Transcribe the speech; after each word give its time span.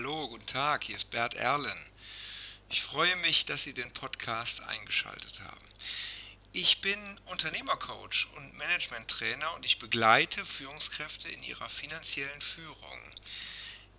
Hallo, 0.00 0.28
guten 0.28 0.46
Tag, 0.46 0.84
hier 0.84 0.94
ist 0.94 1.10
Bert 1.10 1.34
Erlen. 1.34 1.86
Ich 2.68 2.82
freue 2.82 3.16
mich, 3.16 3.46
dass 3.46 3.64
Sie 3.64 3.74
den 3.74 3.92
Podcast 3.92 4.60
eingeschaltet 4.60 5.40
haben. 5.40 5.66
Ich 6.52 6.80
bin 6.80 7.18
Unternehmercoach 7.24 8.28
und 8.36 8.56
Managementtrainer 8.56 9.52
und 9.56 9.66
ich 9.66 9.80
begleite 9.80 10.46
Führungskräfte 10.46 11.28
in 11.28 11.42
ihrer 11.42 11.68
finanziellen 11.68 12.40
Führung. 12.40 13.00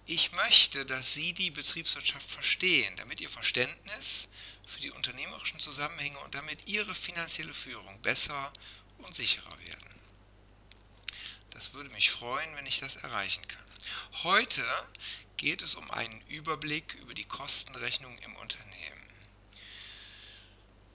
Ich 0.06 0.32
möchte, 0.32 0.86
dass 0.86 1.14
Sie 1.14 1.34
die 1.34 1.52
Betriebswirtschaft 1.52 2.32
verstehen, 2.32 2.96
damit 2.96 3.20
Ihr 3.20 3.30
Verständnis 3.30 4.30
für 4.66 4.80
die 4.80 4.92
unternehmerischen 4.92 5.60
Zusammenhänge 5.60 6.20
und 6.20 6.34
damit 6.34 6.66
Ihre 6.66 6.96
finanzielle 6.96 7.54
Führung 7.54 8.02
besser 8.04 8.54
und 9.00 9.16
sicherer 9.16 9.60
werden. 9.66 10.00
Das 11.50 11.74
würde 11.74 11.90
mich 11.90 12.10
freuen, 12.10 12.56
wenn 12.56 12.68
ich 12.68 12.80
das 12.80 12.96
erreichen 12.96 13.46
kann. 13.50 13.69
Heute 14.24 14.66
geht 15.38 15.62
es 15.62 15.76
um 15.76 15.90
einen 15.92 16.22
Überblick 16.28 16.96
über 16.96 17.14
die 17.14 17.26
Kostenrechnung 17.26 18.18
im 18.20 18.36
Unternehmen. 18.36 19.08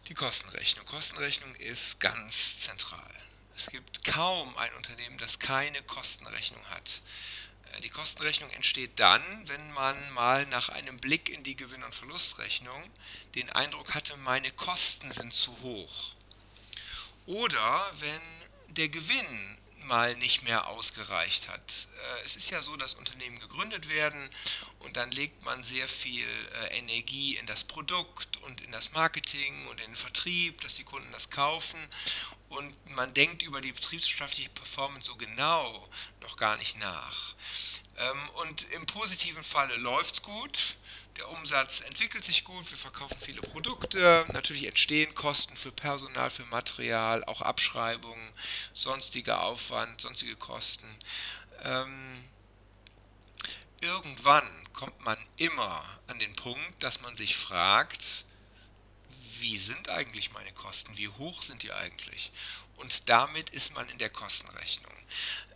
Die 0.09 0.15
Kostenrechnung. 0.15 0.85
Kostenrechnung 0.85 1.55
ist 1.57 1.99
ganz 1.99 2.59
zentral. 2.59 3.15
Es 3.57 3.69
gibt 3.69 4.05
kaum 4.05 4.57
ein 4.59 4.75
Unternehmen, 4.75 5.17
das 5.17 5.39
keine 5.39 5.83
Kostenrechnung 5.83 6.63
hat. 6.71 7.03
Äh, 7.73 7.81
die 7.81 7.89
Kostenrechnung 7.89 8.51
entsteht 8.51 8.99
dann, 9.01 9.23
wenn 9.49 9.73
man 9.73 10.13
mal 10.13 10.45
nach 10.47 10.69
einem 10.69 10.99
Blick 10.99 11.29
in 11.29 11.43
die 11.45 11.57
Gewinn- 11.57 11.85
und 11.85 11.95
Verlustrechnung 11.95 12.83
den 13.35 13.49
Eindruck 13.51 13.95
hatte, 13.95 14.17
meine 14.19 14.51
Kosten 14.53 15.11
sind 15.11 15.33
zu 15.33 15.59
hoch. 15.63 16.15
Oder 17.27 17.93
wenn 18.01 18.75
der 18.75 18.89
Gewinn 18.89 19.59
mal 19.85 20.17
nicht 20.17 20.43
mehr 20.43 20.67
ausgereicht 20.69 21.49
hat. 21.49 21.89
Äh, 22.21 22.25
es 22.25 22.37
ist 22.37 22.51
ja 22.51 22.63
so, 22.63 22.77
dass 22.77 22.95
Unternehmen 22.95 23.39
gegründet 23.39 23.89
werden 23.89 24.29
und 24.81 24.97
dann 24.97 25.11
legt 25.11 25.43
man 25.45 25.65
sehr 25.65 25.89
viel 25.89 26.27
äh, 26.55 26.79
Energie 26.79 27.37
in 27.37 27.47
das 27.47 27.65
Produkt 27.65 28.37
und 28.39 28.61
in 28.61 28.73
das 28.73 28.93
Marketing 28.93 29.67
und 29.69 29.81
in 29.81 29.87
den 29.87 29.97
Vertrieb, 29.97 30.61
dass 30.63 30.75
die 30.75 30.85
Kunden 30.85 31.11
das 31.13 31.31
kaufen 31.31 31.79
und 32.49 32.75
man 32.91 33.13
denkt 33.15 33.43
über 33.43 33.61
die 33.61 33.73
betriebswirtschaftliche 33.73 34.51
Performance 34.51 35.07
so 35.07 35.17
genau 35.17 35.89
noch 36.21 36.37
gar 36.37 36.57
nicht 36.57 36.79
nach. 36.79 37.35
Ähm, 37.97 38.29
und 38.43 38.71
im 38.73 38.87
positiven 38.87 39.45
Falle 39.45 39.77
läuft 39.77 40.15
es 40.15 40.23
gut 40.23 40.77
der 41.17 41.29
Umsatz 41.31 41.81
entwickelt 41.81 42.25
sich 42.25 42.45
gut, 42.45 42.71
wir 42.71 42.79
verkaufen 42.79 43.17
viele 43.21 43.41
Produkte, 43.41 44.27
natürlich 44.33 44.67
entstehen 44.67 45.15
Kosten 45.15 45.57
für 45.57 45.71
Personal, 45.71 46.31
für 46.31 46.45
Material, 46.47 47.25
auch 47.25 47.41
Abschreibungen, 47.41 48.33
sonstiger 48.73 49.43
Aufwand, 49.43 50.01
sonstige 50.01 50.37
Kosten. 50.37 50.89
Ähm, 51.63 52.25
irgendwann 53.81 54.49
kommt 54.73 55.05
man 55.05 55.19
immer 55.37 55.85
an 56.09 56.19
den 56.19 56.35
Punkt, 56.35 56.83
dass 56.83 57.01
man 57.01 57.15
sich 57.17 57.37
fragt, 57.37 58.25
wie 59.39 59.59
sind 59.59 59.91
eigentlich 59.91 60.33
meine 60.33 60.53
Kosten, 60.53 60.97
wie 60.97 61.09
hoch 61.09 61.43
sind 61.43 61.63
die 61.63 61.73
eigentlich? 61.73 62.33
Und 62.77 63.09
damit 63.09 63.51
ist 63.51 63.75
man 63.75 63.89
in 63.89 63.99
der 63.99 64.11
Kostenrechnung. 64.11 64.93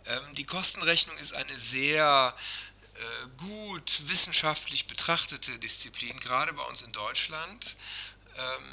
Ähm, 0.05 0.35
die 0.35 0.45
Kostenrechnung 0.45 1.17
ist 1.17 1.33
eine 1.33 1.57
sehr 1.59 2.35
gut 3.37 4.01
wissenschaftlich 4.07 4.87
betrachtete 4.87 5.57
Disziplin, 5.59 6.19
gerade 6.19 6.53
bei 6.53 6.63
uns 6.63 6.81
in 6.81 6.91
Deutschland. 6.91 7.77
Ähm, 8.35 8.63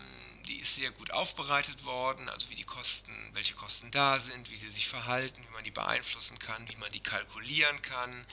die 0.46 0.58
ist 0.58 0.76
sehr 0.76 0.90
gut 0.92 1.10
aufbereitet 1.10 1.84
worden, 1.84 2.28
also 2.28 2.48
wie 2.50 2.54
die 2.54 2.64
Kosten, 2.64 3.12
welche 3.32 3.54
Kosten 3.54 3.90
da 3.90 4.20
sind, 4.20 4.50
wie 4.50 4.56
sie 4.56 4.68
sich 4.68 4.88
verhalten, 4.88 5.42
wie 5.42 5.52
man 5.52 5.64
die 5.64 5.70
beeinflussen 5.70 6.38
kann, 6.38 6.68
wie 6.68 6.76
man 6.76 6.92
die 6.92 7.00
kalkulieren 7.00 7.82
kann, 7.82 8.26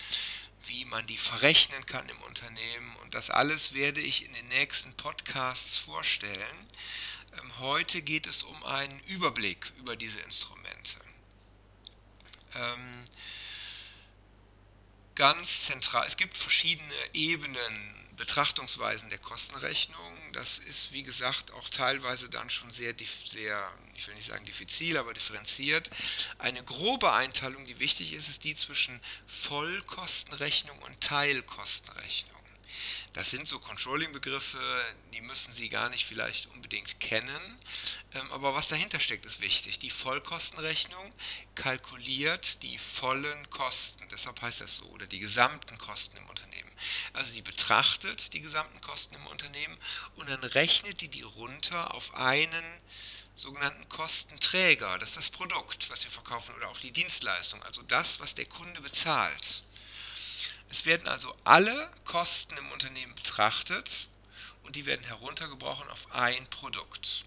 wie 0.65 0.85
man 0.85 1.05
die 1.07 1.17
verrechnen 1.17 1.85
kann 1.85 2.07
im 2.09 2.21
Unternehmen. 2.21 2.95
Und 2.97 3.13
das 3.13 3.29
alles 3.29 3.73
werde 3.73 3.99
ich 3.99 4.25
in 4.25 4.33
den 4.33 4.47
nächsten 4.49 4.93
Podcasts 4.93 5.77
vorstellen. 5.77 6.67
Ähm, 7.39 7.59
heute 7.59 8.01
geht 8.01 8.27
es 8.27 8.43
um 8.43 8.63
einen 8.63 8.99
Überblick 9.07 9.73
über 9.77 9.95
diese 9.95 10.19
Instrumente. 10.19 10.97
Ähm, 12.55 13.03
ganz 15.15 15.65
zentral. 15.65 16.05
Es 16.07 16.17
gibt 16.17 16.37
verschiedene 16.37 16.93
Ebenen, 17.13 17.95
Betrachtungsweisen 18.17 19.09
der 19.09 19.17
Kostenrechnung. 19.17 20.31
Das 20.33 20.59
ist, 20.59 20.91
wie 20.91 21.03
gesagt, 21.03 21.51
auch 21.51 21.69
teilweise 21.69 22.29
dann 22.29 22.49
schon 22.49 22.71
sehr, 22.71 22.93
sehr, 23.25 23.71
ich 23.95 24.07
will 24.07 24.15
nicht 24.15 24.27
sagen 24.27 24.45
diffizil, 24.45 24.97
aber 24.97 25.13
differenziert. 25.13 25.89
Eine 26.37 26.63
grobe 26.63 27.11
Einteilung, 27.13 27.65
die 27.65 27.79
wichtig 27.79 28.13
ist, 28.13 28.29
ist 28.29 28.43
die 28.43 28.55
zwischen 28.55 28.99
Vollkostenrechnung 29.27 30.77
und 30.79 31.01
Teilkostenrechnung. 31.01 32.32
Das 33.13 33.29
sind 33.29 33.47
so 33.47 33.59
Controlling-Begriffe, 33.59 34.59
die 35.13 35.21
müssen 35.21 35.53
Sie 35.53 35.69
gar 35.69 35.89
nicht 35.89 36.05
vielleicht 36.05 36.47
unbedingt 36.47 36.99
kennen. 36.99 37.59
Ähm, 38.13 38.31
aber 38.31 38.53
was 38.55 38.67
dahinter 38.67 38.99
steckt, 38.99 39.25
ist 39.25 39.41
wichtig. 39.41 39.79
Die 39.79 39.89
Vollkostenrechnung 39.89 41.13
kalkuliert 41.55 42.63
die 42.63 42.77
vollen 42.77 43.49
Kosten, 43.49 44.07
deshalb 44.09 44.41
heißt 44.41 44.61
das 44.61 44.75
so, 44.75 44.85
oder 44.85 45.05
die 45.05 45.19
gesamten 45.19 45.77
Kosten 45.77 46.17
im 46.17 46.27
Unternehmen. 46.27 46.71
Also 47.13 47.33
die 47.33 47.41
betrachtet 47.41 48.33
die 48.33 48.41
gesamten 48.41 48.81
Kosten 48.81 49.15
im 49.15 49.27
Unternehmen 49.27 49.77
und 50.15 50.29
dann 50.29 50.43
rechnet 50.43 51.01
die 51.01 51.07
die 51.07 51.21
runter 51.21 51.93
auf 51.93 52.13
einen 52.15 52.63
sogenannten 53.35 53.87
Kostenträger. 53.89 54.99
Das 54.99 55.09
ist 55.09 55.17
das 55.17 55.29
Produkt, 55.29 55.89
was 55.89 56.03
wir 56.03 56.11
verkaufen, 56.11 56.55
oder 56.55 56.69
auf 56.69 56.79
die 56.79 56.91
Dienstleistung, 56.91 57.61
also 57.63 57.81
das, 57.83 58.19
was 58.19 58.35
der 58.35 58.45
Kunde 58.45 58.81
bezahlt. 58.81 59.63
Es 60.73 60.87
werden 60.87 61.07
also 61.07 61.37
alle 61.43 61.87
Kosten 62.03 62.57
im 62.57 62.71
Unternehmen 62.71 63.13
betrachtet 63.13 64.07
und 64.63 64.75
die 64.75 64.87
werden 64.87 65.05
heruntergebrochen 65.05 65.87
auf 65.87 66.11
ein 66.11 66.47
Produkt. 66.47 67.25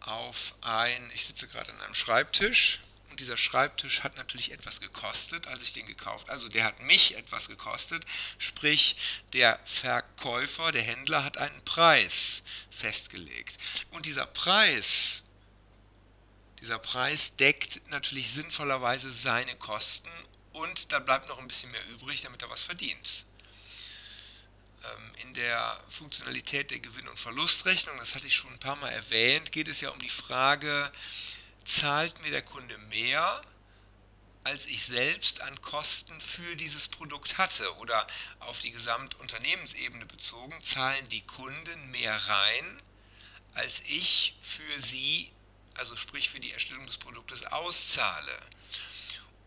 Auf 0.00 0.54
ein, 0.60 1.10
ich 1.14 1.24
sitze 1.24 1.48
gerade 1.48 1.72
an 1.72 1.80
einem 1.80 1.94
Schreibtisch 1.94 2.80
und 3.08 3.20
dieser 3.20 3.38
Schreibtisch 3.38 4.02
hat 4.02 4.18
natürlich 4.18 4.52
etwas 4.52 4.82
gekostet, 4.82 5.46
als 5.46 5.62
ich 5.62 5.72
den 5.72 5.86
gekauft 5.86 6.28
Also 6.28 6.50
der 6.50 6.64
hat 6.64 6.80
mich 6.80 7.16
etwas 7.16 7.48
gekostet, 7.48 8.04
sprich 8.36 8.94
der 9.32 9.58
Verkäufer, 9.64 10.72
der 10.72 10.82
Händler 10.82 11.24
hat 11.24 11.38
einen 11.38 11.64
Preis 11.64 12.42
festgelegt. 12.70 13.56
Und 13.92 14.04
dieser 14.04 14.26
Preis 14.26 15.22
dieser 16.60 16.78
Preis 16.80 17.36
deckt 17.36 17.88
natürlich 17.88 18.32
sinnvollerweise 18.32 19.12
seine 19.12 19.54
Kosten 19.56 20.10
und 20.52 20.92
da 20.92 20.98
bleibt 20.98 21.28
noch 21.28 21.38
ein 21.38 21.48
bisschen 21.48 21.70
mehr 21.70 21.86
übrig, 21.88 22.22
damit 22.22 22.42
er 22.42 22.50
was 22.50 22.62
verdient. 22.62 23.24
Ähm, 24.84 25.12
in 25.22 25.34
der 25.34 25.80
Funktionalität 25.88 26.70
der 26.70 26.80
Gewinn- 26.80 27.08
und 27.08 27.18
Verlustrechnung, 27.18 27.96
das 27.98 28.14
hatte 28.14 28.26
ich 28.26 28.34
schon 28.34 28.52
ein 28.52 28.60
paar 28.60 28.76
Mal 28.76 28.90
erwähnt, 28.90 29.52
geht 29.52 29.68
es 29.68 29.80
ja 29.80 29.90
um 29.90 29.98
die 29.98 30.08
Frage, 30.08 30.92
zahlt 31.64 32.20
mir 32.22 32.30
der 32.30 32.42
Kunde 32.42 32.78
mehr, 32.78 33.42
als 34.44 34.66
ich 34.66 34.84
selbst 34.84 35.42
an 35.42 35.60
Kosten 35.60 36.20
für 36.20 36.56
dieses 36.56 36.88
Produkt 36.88 37.36
hatte 37.36 37.76
oder 37.76 38.06
auf 38.40 38.60
die 38.60 38.70
Gesamtunternehmensebene 38.70 40.06
bezogen, 40.06 40.62
zahlen 40.62 41.08
die 41.10 41.20
Kunden 41.22 41.90
mehr 41.90 42.16
rein, 42.16 42.82
als 43.54 43.82
ich 43.88 44.36
für 44.40 44.82
sie, 44.82 45.30
also 45.74 45.96
sprich 45.96 46.30
für 46.30 46.40
die 46.40 46.52
Erstellung 46.52 46.86
des 46.86 46.96
Produktes, 46.98 47.44
auszahle. 47.44 48.38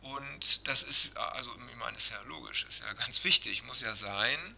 Und 0.02 0.68
das 0.68 0.84
ist, 0.84 1.16
also 1.16 1.52
ich 1.70 1.76
meine, 1.78 1.98
ist 1.98 2.10
ja 2.10 2.22
logisch, 2.24 2.66
ist 2.68 2.80
ja 2.80 2.92
ganz 2.94 3.24
wichtig, 3.24 3.64
muss 3.64 3.82
ja 3.82 3.96
sein. 3.96 4.56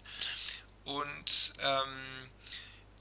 Und 0.86 1.54
ähm, 1.60 2.30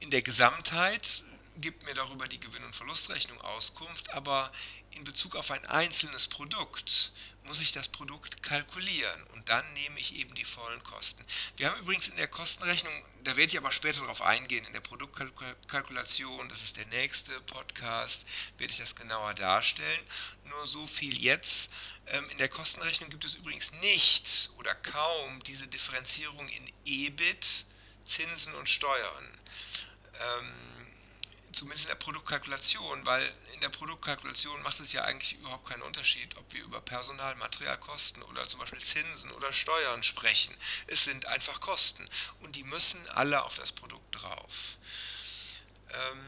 in 0.01 0.11
der 0.11 0.23
Gesamtheit 0.23 1.23
gibt 1.57 1.85
mir 1.85 1.95
darüber 1.95 2.29
die 2.29 2.41
Gewinn- 2.41 2.65
und 2.65 2.75
Verlustrechnung 2.75 3.41
Auskunft, 3.41 4.11
aber 4.11 4.53
in 4.91 5.05
Bezug 5.05 5.37
auf 5.37 5.51
ein 5.51 5.65
einzelnes 5.67 6.29
Produkt 6.29 7.13
muss 7.45 7.61
ich 7.61 7.73
das 7.73 7.89
Produkt 7.89 8.43
kalkulieren 8.43 9.23
und 9.35 9.49
dann 9.49 9.65
nehme 9.75 9.99
ich 9.99 10.15
eben 10.17 10.35
die 10.35 10.45
vollen 10.45 10.83
Kosten. 10.85 11.25
Wir 11.57 11.71
haben 11.71 11.81
übrigens 11.81 12.09
in 12.09 12.17
der 12.17 12.29
Kostenrechnung, 12.29 12.93
da 13.25 13.37
werde 13.37 13.51
ich 13.51 13.59
aber 13.59 13.73
später 13.73 14.01
darauf 14.01 14.23
eingehen, 14.23 14.65
in 14.65 14.73
der 14.73 14.81
Produktkalkulation, 14.81 16.49
das 16.49 16.63
ist 16.63 16.77
der 16.77 16.87
nächste 16.87 17.41
Podcast, 17.43 18.25
werde 18.59 18.73
ich 18.73 18.79
das 18.79 18.95
genauer 18.95 19.35
darstellen. 19.35 20.01
Nur 20.45 20.67
so 20.67 20.87
viel 20.87 21.19
jetzt. 21.19 21.71
Ähm, 22.07 22.29
in 22.31 22.39
der 22.39 22.49
Kostenrechnung 22.49 23.11
gibt 23.11 23.25
es 23.25 23.35
übrigens 23.35 23.73
nicht 23.81 24.51
oder 24.59 24.75
kaum 24.75 25.43
diese 25.45 25.67
Differenzierung 25.67 26.49
in 26.49 26.73
EBIT, 26.85 27.65
Zinsen 28.05 28.55
und 28.55 28.69
Steuern. 28.69 29.39
Zumindest 31.53 31.85
in 31.85 31.91
der 31.91 31.97
Produktkalkulation, 31.97 33.05
weil 33.05 33.31
in 33.53 33.61
der 33.61 33.69
Produktkalkulation 33.69 34.63
macht 34.63 34.81
es 34.81 34.93
ja 34.93 35.05
eigentlich 35.05 35.35
überhaupt 35.35 35.69
keinen 35.69 35.83
Unterschied, 35.83 36.35
ob 36.39 36.51
wir 36.53 36.65
über 36.65 36.81
Personal, 36.81 37.35
Materialkosten 37.35 38.23
oder 38.23 38.49
zum 38.49 38.61
Beispiel 38.61 38.83
Zinsen 38.83 39.31
oder 39.33 39.53
Steuern 39.53 40.03
sprechen. 40.03 40.57
Es 40.87 41.05
sind 41.05 41.27
einfach 41.27 41.61
Kosten 41.61 42.09
und 42.41 42.57
die 42.57 42.65
müssen 42.65 43.07
alle 43.11 43.45
auf 43.45 43.55
das 43.57 43.71
Produkt 43.71 44.23
drauf. 44.23 44.77
Ähm, 45.91 46.25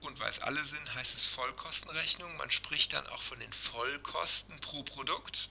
und 0.00 0.18
weil 0.18 0.30
es 0.30 0.40
alle 0.40 0.64
sind, 0.64 0.94
heißt 0.94 1.14
es 1.14 1.26
Vollkostenrechnung. 1.26 2.36
Man 2.36 2.50
spricht 2.50 2.92
dann 2.92 3.06
auch 3.08 3.22
von 3.22 3.38
den 3.38 3.52
Vollkosten 3.52 4.58
pro 4.60 4.82
Produkt 4.82 5.48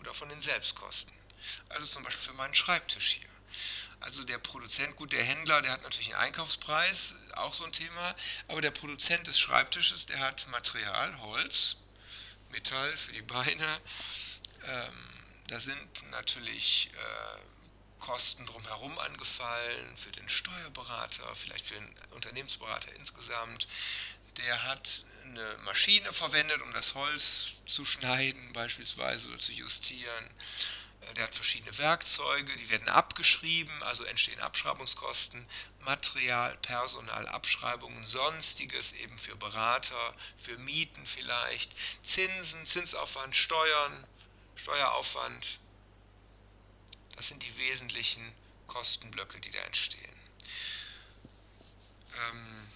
oder 0.00 0.14
von 0.14 0.28
den 0.30 0.40
Selbstkosten. 0.40 1.12
Also 1.68 1.86
zum 1.86 2.02
Beispiel 2.02 2.28
für 2.28 2.34
meinen 2.34 2.54
Schreibtisch 2.54 3.18
hier. 3.20 3.31
Also 4.00 4.24
der 4.24 4.38
Produzent, 4.38 4.96
gut, 4.96 5.12
der 5.12 5.22
Händler, 5.22 5.62
der 5.62 5.72
hat 5.72 5.82
natürlich 5.82 6.14
einen 6.14 6.24
Einkaufspreis, 6.26 7.14
auch 7.34 7.54
so 7.54 7.64
ein 7.64 7.72
Thema, 7.72 8.16
aber 8.48 8.60
der 8.60 8.72
Produzent 8.72 9.26
des 9.28 9.38
Schreibtisches, 9.38 10.06
der 10.06 10.18
hat 10.18 10.48
Material, 10.48 11.20
Holz, 11.20 11.76
Metall 12.50 12.96
für 12.96 13.12
die 13.12 13.22
Beine. 13.22 13.80
Ähm, 14.64 14.92
da 15.46 15.60
sind 15.60 16.10
natürlich 16.10 16.90
äh, 16.94 17.98
Kosten 18.00 18.44
drumherum 18.46 18.98
angefallen, 18.98 19.96
für 19.96 20.10
den 20.10 20.28
Steuerberater, 20.28 21.34
vielleicht 21.36 21.66
für 21.66 21.74
den 21.74 21.94
Unternehmensberater 22.10 22.92
insgesamt. 22.96 23.68
Der 24.38 24.64
hat 24.64 25.04
eine 25.24 25.58
Maschine 25.58 26.12
verwendet, 26.12 26.60
um 26.62 26.72
das 26.72 26.94
Holz 26.94 27.52
zu 27.66 27.84
schneiden 27.84 28.52
beispielsweise 28.52 29.28
oder 29.28 29.38
zu 29.38 29.52
justieren. 29.52 30.30
Äh, 31.08 31.14
der 31.14 31.24
hat 31.24 31.34
verschiedene 31.34 31.76
Werkzeuge, 31.78 32.56
die 32.56 32.70
werden 32.70 32.88
abgeschrieben, 32.88 33.82
also 33.82 34.04
entstehen 34.04 34.40
Abschreibungskosten, 34.40 35.46
Material, 35.80 36.56
Personal, 36.58 37.26
Abschreibungen, 37.28 38.04
sonstiges 38.04 38.92
eben 38.92 39.18
für 39.18 39.36
Berater, 39.36 40.14
für 40.36 40.58
Mieten 40.58 41.06
vielleicht, 41.06 41.74
Zinsen, 42.02 42.66
Zinsaufwand, 42.66 43.34
Steuern, 43.34 44.06
Steueraufwand. 44.56 45.58
Das 47.16 47.28
sind 47.28 47.42
die 47.42 47.56
wesentlichen 47.58 48.32
Kostenblöcke, 48.68 49.40
die 49.40 49.50
da 49.50 49.60
entstehen. 49.60 50.16
Ähm, 52.14 52.68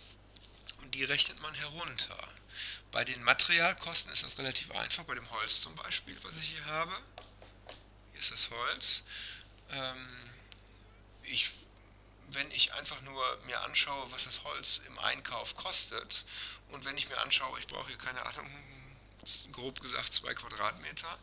und 0.82 0.94
die 0.94 1.04
rechnet 1.04 1.40
man 1.40 1.54
herunter. 1.54 2.16
Bei 2.90 3.04
den 3.04 3.22
Materialkosten 3.22 4.12
ist 4.12 4.22
das 4.22 4.38
relativ 4.38 4.70
einfach, 4.70 5.04
bei 5.04 5.14
dem 5.14 5.30
Holz 5.30 5.60
zum 5.60 5.74
Beispiel, 5.74 6.16
was 6.22 6.36
ich 6.36 6.48
hier 6.48 6.64
habe. 6.64 6.92
Ist 8.18 8.30
das 8.30 8.50
Holz. 8.50 9.02
Ähm, 9.70 10.06
ich, 11.22 11.50
wenn 12.28 12.50
ich 12.50 12.72
einfach 12.74 13.00
nur 13.02 13.38
mir 13.44 13.60
anschaue, 13.62 14.10
was 14.12 14.24
das 14.24 14.42
Holz 14.44 14.80
im 14.86 14.98
Einkauf 14.98 15.56
kostet 15.56 16.24
und 16.70 16.84
wenn 16.84 16.96
ich 16.96 17.08
mir 17.08 17.18
anschaue, 17.18 17.58
ich 17.58 17.66
brauche 17.66 17.88
hier 17.88 17.98
keine 17.98 18.24
Ahnung, 18.24 18.50
grob 19.52 19.80
gesagt 19.80 20.14
zwei 20.14 20.34
Quadratmeter, 20.34 21.18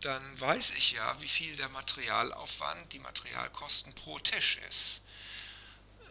dann 0.00 0.40
weiß 0.40 0.70
ich 0.70 0.92
ja, 0.92 1.20
wie 1.20 1.28
viel 1.28 1.56
der 1.56 1.68
Materialaufwand, 1.68 2.92
die 2.92 3.00
Materialkosten 3.00 3.94
pro 3.94 4.18
Tisch 4.18 4.58
ist. 4.68 5.00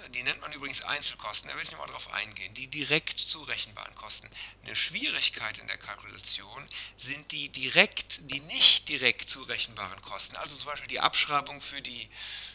Die 0.10 0.24
nennt 0.24 0.42
man 0.42 0.54
übrigens 0.54 0.82
Einzelkosten, 0.84 1.50
da 1.50 1.56
will 1.56 1.64
ich 1.64 1.72
nochmal 1.72 1.88
drauf 1.88 2.12
eingehen. 2.14 2.54
Die 2.54 2.68
direkt 2.68 3.20
zurechenbaren 3.20 3.96
Kosten. 3.96 4.30
Eine 4.64 4.76
Schwierigkeit 4.76 5.58
in 5.58 5.68
der 5.68 5.78
Kalkulation 5.78 6.68
sind 6.98 7.32
die 7.32 7.50
direkt, 7.50 8.20
die 8.32 8.40
nicht 8.42 8.88
direkt 8.90 9.30
zurechenbaren 9.30 10.02
Kosten. 10.02 10.36
Also 10.38 10.56
zum 10.56 10.68
Beispiel 10.68 10.88
die 10.88 11.00
Abschreibung 11.00 11.62
für 11.62 11.82
die, 11.82 12.10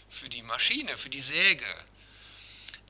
für 0.08 0.28
die 0.28 0.42
Maschine, 0.42 0.96
für 0.96 1.10
die 1.10 1.20
Säge. 1.20 1.66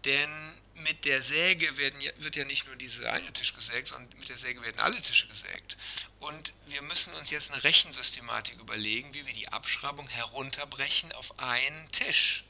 Denn 0.05 0.31
mit 0.75 1.05
der 1.05 1.23
Säge 1.23 1.77
werden, 1.77 2.01
wird 2.19 2.37
ja 2.37 2.45
nicht 2.45 2.67
nur 2.67 2.77
dieser 2.77 3.13
eine 3.13 3.33
Tisch 3.33 3.55
gesägt, 3.55 3.89
sondern 3.89 4.19
mit 4.19 4.29
der 4.29 4.39
Säge 4.39 4.63
werden 4.63 4.81
alle 4.81 5.01
Tische 5.01 5.27
gesägt. 5.29 5.77
Und 6.19 6.53
wir 6.67 6.83
müssen 6.83 7.13
uns 7.15 7.31
jetzt 7.31 7.53
eine 7.53 7.63
Rechensystematik 7.63 8.59
überlegen, 8.59 9.15
wie 9.15 9.27
wir 9.27 9.35
die 9.35 9.49
Abschreibung 9.49 10.09
herunterbrechen 10.09 11.13
auf 11.13 11.39
einen 11.39 11.91
Tisch. 11.93 12.45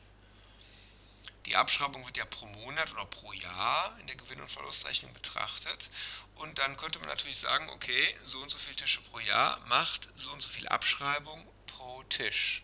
Die 1.46 1.56
Abschreibung 1.56 2.04
wird 2.06 2.16
ja 2.16 2.24
pro 2.24 2.46
Monat 2.46 2.92
oder 2.92 3.04
pro 3.06 3.32
Jahr 3.32 3.96
in 4.00 4.06
der 4.06 4.16
Gewinn- 4.16 4.40
und 4.40 4.50
Verlustrechnung 4.50 5.12
betrachtet. 5.12 5.90
Und 6.36 6.58
dann 6.58 6.76
könnte 6.76 6.98
man 6.98 7.08
natürlich 7.08 7.38
sagen, 7.38 7.68
okay, 7.70 8.16
so 8.24 8.40
und 8.40 8.50
so 8.50 8.58
viele 8.58 8.76
Tische 8.76 9.00
pro 9.10 9.18
Jahr 9.18 9.58
macht 9.66 10.08
so 10.16 10.30
und 10.32 10.40
so 10.40 10.48
viel 10.48 10.68
Abschreibung 10.68 11.46
pro 11.66 12.02
Tisch. 12.04 12.62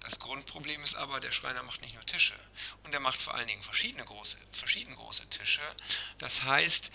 Das 0.00 0.18
Grundproblem 0.18 0.84
ist 0.84 0.94
aber, 0.94 1.20
der 1.20 1.32
Schreiner 1.32 1.62
macht 1.62 1.80
nicht 1.82 1.94
nur 1.94 2.06
Tische 2.06 2.38
und 2.84 2.92
er 2.92 3.00
macht 3.00 3.20
vor 3.20 3.34
allen 3.34 3.48
Dingen 3.48 3.62
verschiedene 3.62 4.04
große, 4.04 4.36
verschiedene 4.52 4.96
große 4.96 5.28
Tische. 5.30 5.62
Das 6.18 6.42
heißt, 6.42 6.90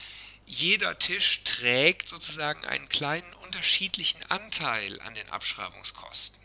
jeder 0.45 0.97
Tisch 0.99 1.43
trägt 1.43 2.09
sozusagen 2.09 2.65
einen 2.65 2.89
kleinen 2.89 3.33
unterschiedlichen 3.35 4.23
Anteil 4.29 4.99
an 5.01 5.13
den 5.13 5.29
Abschreibungskosten. 5.29 6.40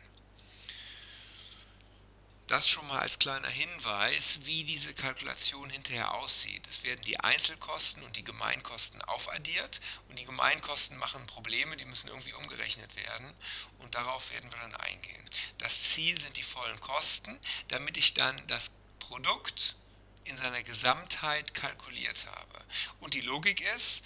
Das 2.46 2.68
schon 2.68 2.86
mal 2.86 3.00
als 3.00 3.18
kleiner 3.18 3.48
Hinweis, 3.48 4.38
wie 4.44 4.62
diese 4.62 4.94
Kalkulation 4.94 5.68
hinterher 5.68 6.14
aussieht. 6.14 6.62
Es 6.70 6.84
werden 6.84 7.00
die 7.04 7.18
Einzelkosten 7.18 8.04
und 8.04 8.14
die 8.16 8.22
Gemeinkosten 8.22 9.02
aufaddiert 9.02 9.80
und 10.08 10.16
die 10.16 10.24
Gemeinkosten 10.24 10.96
machen 10.96 11.26
Probleme, 11.26 11.76
die 11.76 11.84
müssen 11.84 12.06
irgendwie 12.06 12.34
umgerechnet 12.34 12.94
werden 12.94 13.34
und 13.80 13.96
darauf 13.96 14.30
werden 14.30 14.52
wir 14.52 14.60
dann 14.60 14.76
eingehen. 14.76 15.30
Das 15.58 15.82
Ziel 15.82 16.20
sind 16.20 16.36
die 16.36 16.44
vollen 16.44 16.78
Kosten, 16.80 17.36
damit 17.66 17.96
ich 17.96 18.14
dann 18.14 18.40
das 18.46 18.70
Produkt 19.00 19.74
in 20.22 20.36
seiner 20.36 20.62
Gesamtheit 20.62 21.52
kalkuliert 21.52 22.26
habe. 22.26 22.64
Und 23.00 23.14
die 23.14 23.20
Logik 23.22 23.60
ist, 23.74 24.04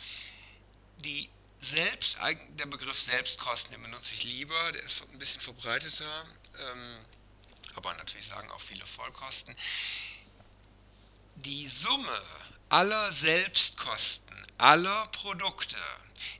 die 0.99 1.29
selbst, 1.61 2.19
der 2.59 2.67
Begriff 2.67 3.01
Selbstkosten, 3.01 3.73
den 3.73 3.83
benutze 3.83 4.15
ich 4.15 4.25
lieber, 4.25 4.73
der 4.73 4.83
ist 4.83 5.03
ein 5.03 5.19
bisschen 5.19 5.43
verbreiteter. 5.43 6.27
Ähm, 6.59 6.99
aber 7.81 7.95
natürlich 7.95 8.27
sagen 8.27 8.51
auch 8.51 8.61
viele 8.61 8.87
Vollkosten, 8.87 9.57
die 11.37 11.67
Summe 11.69 12.23
aller 12.69 13.13
Selbstkosten, 13.13 14.37
aller 14.59 15.07
Produkte, 15.09 15.79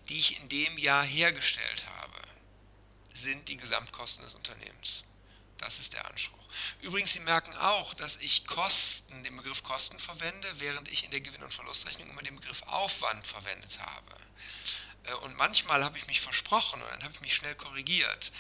die 0.09 0.21
ich 0.21 0.39
in 0.39 0.49
dem 0.51 0.77
Jahr 0.77 1.03
hergestellt 1.03 1.85
habe, 1.87 2.21
sind 3.15 3.49
die 3.49 3.57
Gesamtkosten 3.57 4.23
des 4.23 4.35
Unternehmens. 4.35 5.05
Das 5.59 5.79
ist 5.79 5.93
der 5.95 6.07
Anspruch. 6.09 6.39
Übrigens, 6.81 7.13
Sie 7.13 7.21
merken 7.21 7.55
auch, 7.57 7.95
dass 7.95 8.17
ich 8.17 8.47
Kosten, 8.47 9.23
den 9.23 9.37
Begriff 9.37 9.63
Kosten 9.63 9.99
verwende, 9.99 10.49
während 10.59 10.89
ich 10.89 11.05
in 11.05 11.11
der 11.11 11.21
Gewinn- 11.21 11.43
und 11.43 11.53
Verlustrechnung 11.55 12.09
immer 12.11 12.23
den 12.23 12.37
Begriff 12.37 12.63
Aufwand 12.63 13.27
verwendet 13.27 13.79
habe. 13.79 14.17
Äh, 15.05 15.15
und 15.15 15.37
manchmal 15.37 15.85
habe 15.85 15.99
ich 15.99 16.07
mich 16.07 16.21
versprochen 16.21 16.81
und 16.83 16.91
dann 16.91 17.03
habe 17.03 17.15
ich 17.15 17.21
mich 17.21 17.35
schnell 17.35 17.55
korrigiert. 17.55 18.33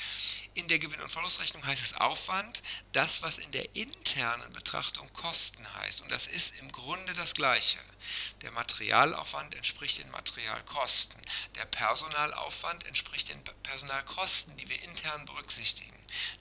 In 0.54 0.66
der 0.66 0.80
Gewinn- 0.80 1.00
und 1.00 1.12
Verlustrechnung 1.12 1.64
heißt 1.64 1.84
es 1.84 1.94
Aufwand, 1.94 2.62
das, 2.92 3.22
was 3.22 3.38
in 3.38 3.52
der 3.52 3.76
internen 3.76 4.52
Betrachtung 4.52 5.10
Kosten 5.12 5.64
heißt. 5.74 6.00
Und 6.00 6.10
das 6.10 6.26
ist 6.26 6.56
im 6.58 6.72
Grunde 6.72 7.14
das 7.14 7.34
Gleiche. 7.34 7.78
Der 8.42 8.50
Materialaufwand 8.50 9.54
entspricht 9.54 9.98
den 9.98 10.10
Materialkosten. 10.10 11.20
Der 11.54 11.66
Personalaufwand 11.66 12.84
entspricht 12.86 13.28
den 13.28 13.42
Personalkosten, 13.62 14.56
die 14.56 14.68
wir 14.68 14.82
intern 14.82 15.24
berücksichtigen. 15.24 15.96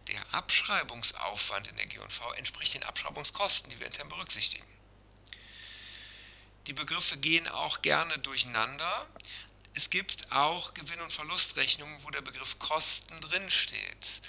Der 0.08 0.22
Abschreibungsaufwand 0.34 1.68
in 1.68 1.76
der 1.76 1.86
G&V 1.86 2.34
entspricht 2.34 2.74
den 2.74 2.84
Abschreibungskosten, 2.84 3.70
die 3.70 3.80
wir 3.80 3.88
intern 3.88 4.10
berücksichtigen. 4.10 4.66
Die 6.66 6.74
Begriffe 6.74 7.18
gehen 7.18 7.48
auch 7.48 7.82
gerne 7.82 8.18
durcheinander. 8.20 9.08
Es 9.74 9.90
gibt 9.90 10.32
auch 10.32 10.74
Gewinn- 10.74 11.02
und 11.02 11.14
Verlustrechnungen, 11.14 12.04
wo 12.04 12.10
der 12.10 12.22
Begriff 12.22 12.60
Kosten 12.60 13.20
drinsteht. 13.22 14.22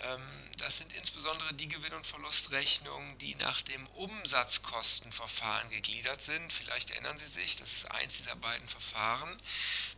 Ähm, 0.00 0.22
das 0.58 0.78
sind 0.78 0.92
insbesondere 0.94 1.52
die 1.54 1.68
Gewinn- 1.68 1.92
und 1.92 2.06
Verlustrechnungen, 2.06 3.18
die 3.18 3.34
nach 3.36 3.60
dem 3.62 3.86
Umsatzkostenverfahren 3.88 5.70
gegliedert 5.70 6.22
sind. 6.22 6.52
Vielleicht 6.52 6.90
erinnern 6.90 7.18
Sie 7.18 7.26
sich, 7.26 7.56
das 7.56 7.72
ist 7.72 7.90
eins 7.90 8.18
dieser 8.18 8.36
beiden 8.36 8.68
Verfahren. 8.68 9.40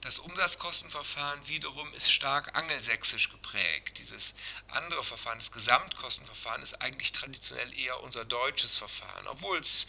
Das 0.01 0.19
Umsatzkostenverfahren 0.19 1.47
wiederum 1.49 1.93
ist 1.95 2.11
stark 2.11 2.57
angelsächsisch 2.57 3.31
geprägt. 3.31 3.99
Dieses 3.99 4.35
andere 4.69 5.05
Verfahren, 5.05 5.39
das 5.39 5.53
Gesamtkostenverfahren, 5.53 6.63
ist 6.63 6.81
eigentlich 6.81 7.13
traditionell 7.13 7.73
eher 7.79 8.01
unser 8.03 8.25
deutsches 8.25 8.77
Verfahren, 8.77 9.27
obwohl 9.29 9.59
es 9.59 9.87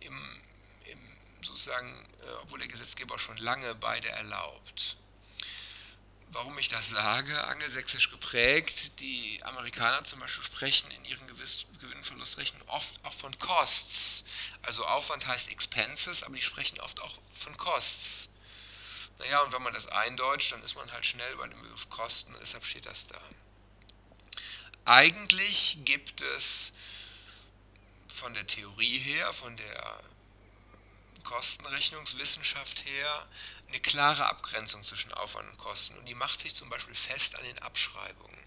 im 0.00 0.42
sozusagen, 1.42 2.06
äh, 2.22 2.30
obwohl 2.42 2.58
der 2.58 2.68
Gesetzgeber 2.68 3.18
schon 3.18 3.36
lange 3.38 3.74
beide 3.74 4.08
erlaubt. 4.08 4.96
Warum 6.28 6.58
ich 6.58 6.68
das 6.68 6.90
sage, 6.90 7.44
angelsächsisch 7.44 8.10
geprägt, 8.10 9.00
die 9.00 9.40
Amerikaner 9.44 10.04
zum 10.04 10.18
Beispiel 10.18 10.44
sprechen 10.44 10.90
in 10.90 11.04
ihren 11.04 11.26
Gewinnverlustrechnungen 11.80 12.68
oft 12.68 12.94
auch 13.04 13.14
von 13.14 13.38
Costs. 13.38 14.24
Also 14.62 14.84
Aufwand 14.84 15.26
heißt 15.26 15.50
Expenses, 15.50 16.22
aber 16.22 16.34
die 16.34 16.42
sprechen 16.42 16.80
oft 16.80 17.00
auch 17.00 17.16
von 17.32 17.56
Costs. 17.56 18.28
Naja, 19.18 19.40
und 19.40 19.52
wenn 19.52 19.62
man 19.62 19.72
das 19.72 19.86
eindeutscht, 19.86 20.52
dann 20.52 20.62
ist 20.62 20.74
man 20.74 20.90
halt 20.92 21.06
schnell 21.06 21.36
bei 21.36 21.48
dem 21.48 21.62
Begriff 21.62 21.88
Kosten 21.88 22.34
und 22.34 22.40
deshalb 22.40 22.64
steht 22.64 22.86
das 22.86 23.06
da. 23.06 23.20
Eigentlich 24.84 25.78
gibt 25.84 26.20
es 26.20 26.72
von 28.12 28.34
der 28.34 28.46
Theorie 28.46 28.98
her, 28.98 29.32
von 29.32 29.56
der 29.56 30.00
Kostenrechnungswissenschaft 31.26 32.84
her 32.84 33.26
eine 33.68 33.80
klare 33.80 34.26
Abgrenzung 34.26 34.82
zwischen 34.84 35.12
Aufwand 35.12 35.50
und 35.50 35.58
Kosten 35.58 35.98
und 35.98 36.06
die 36.06 36.14
macht 36.14 36.40
sich 36.40 36.54
zum 36.54 36.70
Beispiel 36.70 36.94
fest 36.94 37.34
an 37.36 37.44
den 37.44 37.58
Abschreibungen. 37.58 38.38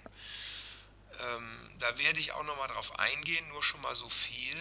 Ähm, 1.19 1.69
da 1.79 1.97
werde 1.97 2.19
ich 2.19 2.31
auch 2.31 2.43
nochmal 2.43 2.69
drauf 2.69 2.97
eingehen, 2.97 3.47
nur 3.49 3.61
schon 3.61 3.81
mal 3.81 3.95
so 3.95 4.07
viel. 4.07 4.55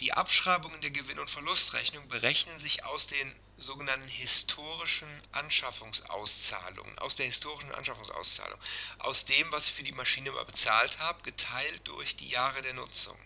Die 0.00 0.12
Abschreibungen 0.12 0.80
der 0.80 0.90
Gewinn- 0.90 1.20
und 1.20 1.30
Verlustrechnung 1.30 2.08
berechnen 2.08 2.58
sich 2.58 2.84
aus 2.84 3.06
den 3.06 3.34
sogenannten 3.58 4.08
historischen 4.08 5.08
Anschaffungsauszahlungen, 5.32 6.98
aus 6.98 7.14
der 7.14 7.26
historischen 7.26 7.72
Anschaffungsauszahlung, 7.72 8.58
aus 8.98 9.24
dem, 9.24 9.50
was 9.52 9.68
ich 9.68 9.74
für 9.74 9.84
die 9.84 9.92
Maschine 9.92 10.32
mal 10.32 10.44
bezahlt 10.44 10.98
habe, 10.98 11.22
geteilt 11.22 11.86
durch 11.86 12.16
die 12.16 12.28
Jahre 12.28 12.60
der 12.62 12.74
Nutzung, 12.74 13.16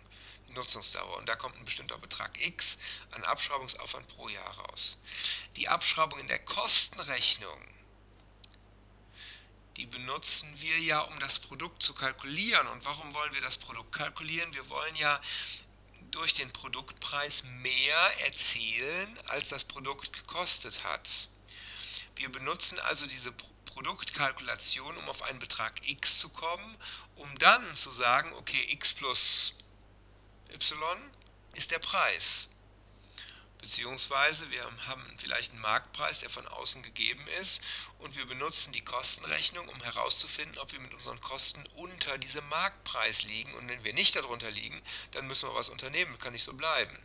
Nutzungsdauer. 0.54 1.16
Und 1.18 1.28
da 1.28 1.36
kommt 1.36 1.56
ein 1.56 1.64
bestimmter 1.64 1.98
Betrag 1.98 2.38
X 2.44 2.78
an 3.12 3.24
Abschreibungsaufwand 3.24 4.08
pro 4.08 4.28
Jahr 4.28 4.58
raus. 4.58 4.96
Die 5.56 5.68
Abschreibung 5.68 6.20
in 6.20 6.28
der 6.28 6.38
Kostenrechnung, 6.40 7.60
die 9.76 9.86
benutzen 9.86 10.60
wir 10.60 10.78
ja, 10.80 11.00
um 11.00 11.18
das 11.20 11.38
Produkt 11.38 11.82
zu 11.82 11.94
kalkulieren. 11.94 12.66
Und 12.68 12.84
warum 12.84 13.14
wollen 13.14 13.34
wir 13.34 13.40
das 13.40 13.56
Produkt 13.56 13.92
kalkulieren? 13.92 14.52
Wir 14.52 14.68
wollen 14.68 14.96
ja 14.96 15.20
durch 16.10 16.34
den 16.34 16.52
Produktpreis 16.52 17.44
mehr 17.44 18.20
erzielen, 18.26 19.18
als 19.26 19.48
das 19.50 19.64
Produkt 19.64 20.12
gekostet 20.12 20.84
hat. 20.84 21.28
Wir 22.16 22.30
benutzen 22.30 22.78
also 22.80 23.06
diese 23.06 23.32
Produktkalkulation, 23.64 24.96
um 24.96 25.08
auf 25.08 25.22
einen 25.22 25.38
Betrag 25.38 25.80
x 25.88 26.18
zu 26.18 26.28
kommen, 26.28 26.76
um 27.16 27.38
dann 27.38 27.76
zu 27.76 27.90
sagen, 27.90 28.32
okay, 28.34 28.66
x 28.72 28.92
plus 28.92 29.54
y 30.52 30.96
ist 31.54 31.70
der 31.70 31.78
Preis. 31.78 32.48
Beziehungsweise 33.60 34.50
wir 34.50 34.64
haben 34.86 35.04
vielleicht 35.18 35.52
einen 35.52 35.60
Marktpreis, 35.60 36.20
der 36.20 36.30
von 36.30 36.48
außen 36.48 36.82
gegeben 36.82 37.26
ist 37.42 37.60
und 37.98 38.16
wir 38.16 38.24
benutzen 38.24 38.72
die 38.72 38.80
Kostenrechnung, 38.80 39.68
um 39.68 39.82
herauszufinden, 39.82 40.58
ob 40.58 40.72
wir 40.72 40.80
mit 40.80 40.94
unseren 40.94 41.20
Kosten 41.20 41.66
unter 41.74 42.16
diesem 42.16 42.48
Marktpreis 42.48 43.22
liegen. 43.24 43.52
Und 43.54 43.68
wenn 43.68 43.84
wir 43.84 43.92
nicht 43.92 44.16
darunter 44.16 44.50
liegen, 44.50 44.80
dann 45.10 45.26
müssen 45.26 45.48
wir 45.48 45.54
was 45.54 45.68
unternehmen, 45.68 46.18
kann 46.18 46.32
nicht 46.32 46.44
so 46.44 46.54
bleiben. 46.54 46.98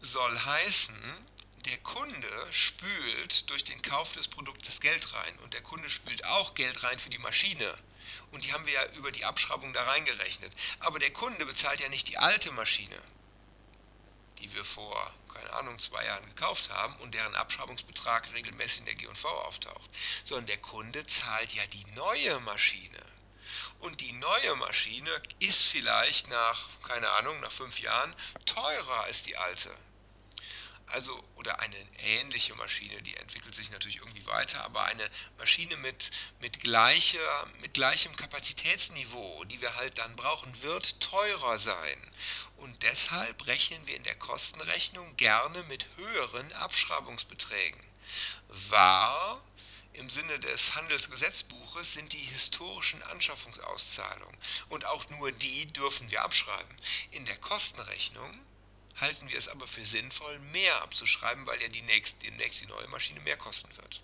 Soll 0.00 0.38
heißen, 0.38 0.96
der 1.66 1.78
Kunde 1.78 2.46
spült 2.50 3.48
durch 3.50 3.64
den 3.64 3.82
Kauf 3.82 4.12
des 4.12 4.28
Produktes 4.28 4.80
Geld 4.80 5.12
rein 5.12 5.38
und 5.40 5.52
der 5.52 5.62
Kunde 5.62 5.90
spült 5.90 6.24
auch 6.24 6.54
Geld 6.54 6.82
rein 6.82 6.98
für 6.98 7.10
die 7.10 7.18
Maschine. 7.18 7.78
Und 8.30 8.44
die 8.44 8.52
haben 8.52 8.66
wir 8.66 8.72
ja 8.72 8.86
über 8.94 9.12
die 9.12 9.24
Abschreibung 9.24 9.72
da 9.72 9.84
reingerechnet. 9.84 10.52
Aber 10.80 10.98
der 10.98 11.12
Kunde 11.12 11.46
bezahlt 11.46 11.80
ja 11.80 11.88
nicht 11.88 12.08
die 12.08 12.18
alte 12.18 12.52
Maschine 12.52 13.00
die 14.42 14.52
wir 14.54 14.64
vor, 14.64 15.14
keine 15.32 15.52
Ahnung, 15.52 15.78
zwei 15.78 16.04
Jahren 16.04 16.26
gekauft 16.26 16.68
haben 16.68 16.96
und 16.96 17.14
deren 17.14 17.34
Abschreibungsbetrag 17.36 18.28
regelmäßig 18.34 18.80
in 18.80 18.86
der 18.86 18.96
G&V 18.96 19.28
auftaucht, 19.28 19.88
sondern 20.24 20.46
der 20.46 20.58
Kunde 20.58 21.06
zahlt 21.06 21.54
ja 21.54 21.64
die 21.66 21.84
neue 21.94 22.40
Maschine. 22.40 22.98
Und 23.78 24.00
die 24.00 24.12
neue 24.12 24.56
Maschine 24.56 25.10
ist 25.38 25.62
vielleicht 25.62 26.28
nach, 26.28 26.68
keine 26.86 27.08
Ahnung, 27.10 27.38
nach 27.40 27.52
fünf 27.52 27.78
Jahren 27.80 28.14
teurer 28.44 29.04
als 29.04 29.22
die 29.22 29.36
alte 29.36 29.70
also 30.92 31.22
oder 31.36 31.60
eine 31.60 31.76
ähnliche 31.98 32.54
Maschine, 32.54 33.02
die 33.02 33.16
entwickelt 33.16 33.54
sich 33.54 33.70
natürlich 33.70 33.96
irgendwie 33.96 34.26
weiter, 34.26 34.62
aber 34.64 34.84
eine 34.84 35.08
Maschine 35.38 35.76
mit, 35.76 36.10
mit, 36.40 36.60
gleicher, 36.60 37.46
mit 37.60 37.74
gleichem 37.74 38.14
Kapazitätsniveau, 38.16 39.44
die 39.44 39.60
wir 39.60 39.74
halt 39.76 39.98
dann 39.98 40.14
brauchen, 40.16 40.62
wird 40.62 41.00
teurer 41.00 41.58
sein. 41.58 41.98
Und 42.56 42.82
deshalb 42.82 43.46
rechnen 43.46 43.86
wir 43.86 43.96
in 43.96 44.04
der 44.04 44.14
Kostenrechnung 44.14 45.16
gerne 45.16 45.62
mit 45.64 45.86
höheren 45.96 46.52
Abschreibungsbeträgen. 46.52 47.82
War 48.48 49.42
im 49.94 50.08
Sinne 50.08 50.38
des 50.38 50.74
Handelsgesetzbuches 50.74 51.92
sind 51.92 52.12
die 52.12 52.16
historischen 52.16 53.02
Anschaffungsauszahlungen 53.02 54.38
und 54.70 54.86
auch 54.86 55.08
nur 55.10 55.32
die 55.32 55.66
dürfen 55.66 56.10
wir 56.10 56.24
abschreiben. 56.24 56.76
In 57.10 57.26
der 57.26 57.36
Kostenrechnung 57.36 58.38
halten 59.00 59.28
wir 59.28 59.38
es 59.38 59.48
aber 59.48 59.66
für 59.66 59.84
sinnvoll, 59.84 60.38
mehr 60.38 60.82
abzuschreiben, 60.82 61.46
weil 61.46 61.60
ja 61.60 61.68
die 61.68 61.82
nächst, 61.82 62.22
demnächst 62.22 62.60
die 62.60 62.66
neue 62.66 62.88
Maschine 62.88 63.20
mehr 63.20 63.36
kosten 63.36 63.74
wird. 63.76 64.00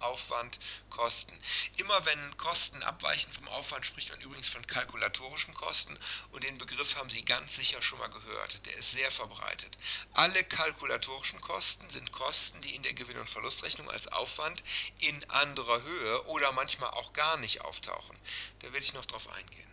Aufwand, 0.00 0.58
Kosten. 0.90 1.38
Immer 1.76 2.04
wenn 2.04 2.36
Kosten 2.36 2.82
abweichen 2.82 3.32
vom 3.32 3.48
Aufwand, 3.48 3.86
spricht 3.86 4.10
man 4.10 4.20
übrigens 4.20 4.48
von 4.48 4.66
kalkulatorischen 4.66 5.54
Kosten 5.54 5.98
und 6.32 6.44
den 6.44 6.58
Begriff 6.58 6.96
haben 6.96 7.10
Sie 7.10 7.24
ganz 7.24 7.56
sicher 7.56 7.80
schon 7.82 7.98
mal 7.98 8.08
gehört. 8.08 8.64
Der 8.66 8.76
ist 8.76 8.92
sehr 8.92 9.10
verbreitet. 9.10 9.76
Alle 10.12 10.44
kalkulatorischen 10.44 11.40
Kosten 11.40 11.88
sind 11.90 12.12
Kosten, 12.12 12.60
die 12.62 12.74
in 12.74 12.82
der 12.82 12.94
Gewinn- 12.94 13.18
und 13.18 13.28
Verlustrechnung 13.28 13.90
als 13.90 14.08
Aufwand 14.08 14.62
in 14.98 15.28
anderer 15.30 15.82
Höhe 15.82 16.24
oder 16.26 16.52
manchmal 16.52 16.90
auch 16.90 17.12
gar 17.12 17.36
nicht 17.38 17.62
auftauchen. 17.62 18.16
Da 18.60 18.72
werde 18.72 18.84
ich 18.84 18.94
noch 18.94 19.06
drauf 19.06 19.28
eingehen. 19.28 19.66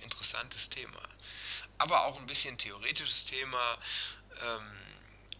Interessantes 0.00 0.68
Thema 0.68 1.00
aber 1.80 2.04
auch 2.04 2.18
ein 2.18 2.26
bisschen 2.26 2.58
theoretisches 2.58 3.24
Thema. 3.24 3.78
Ähm, 4.42 4.70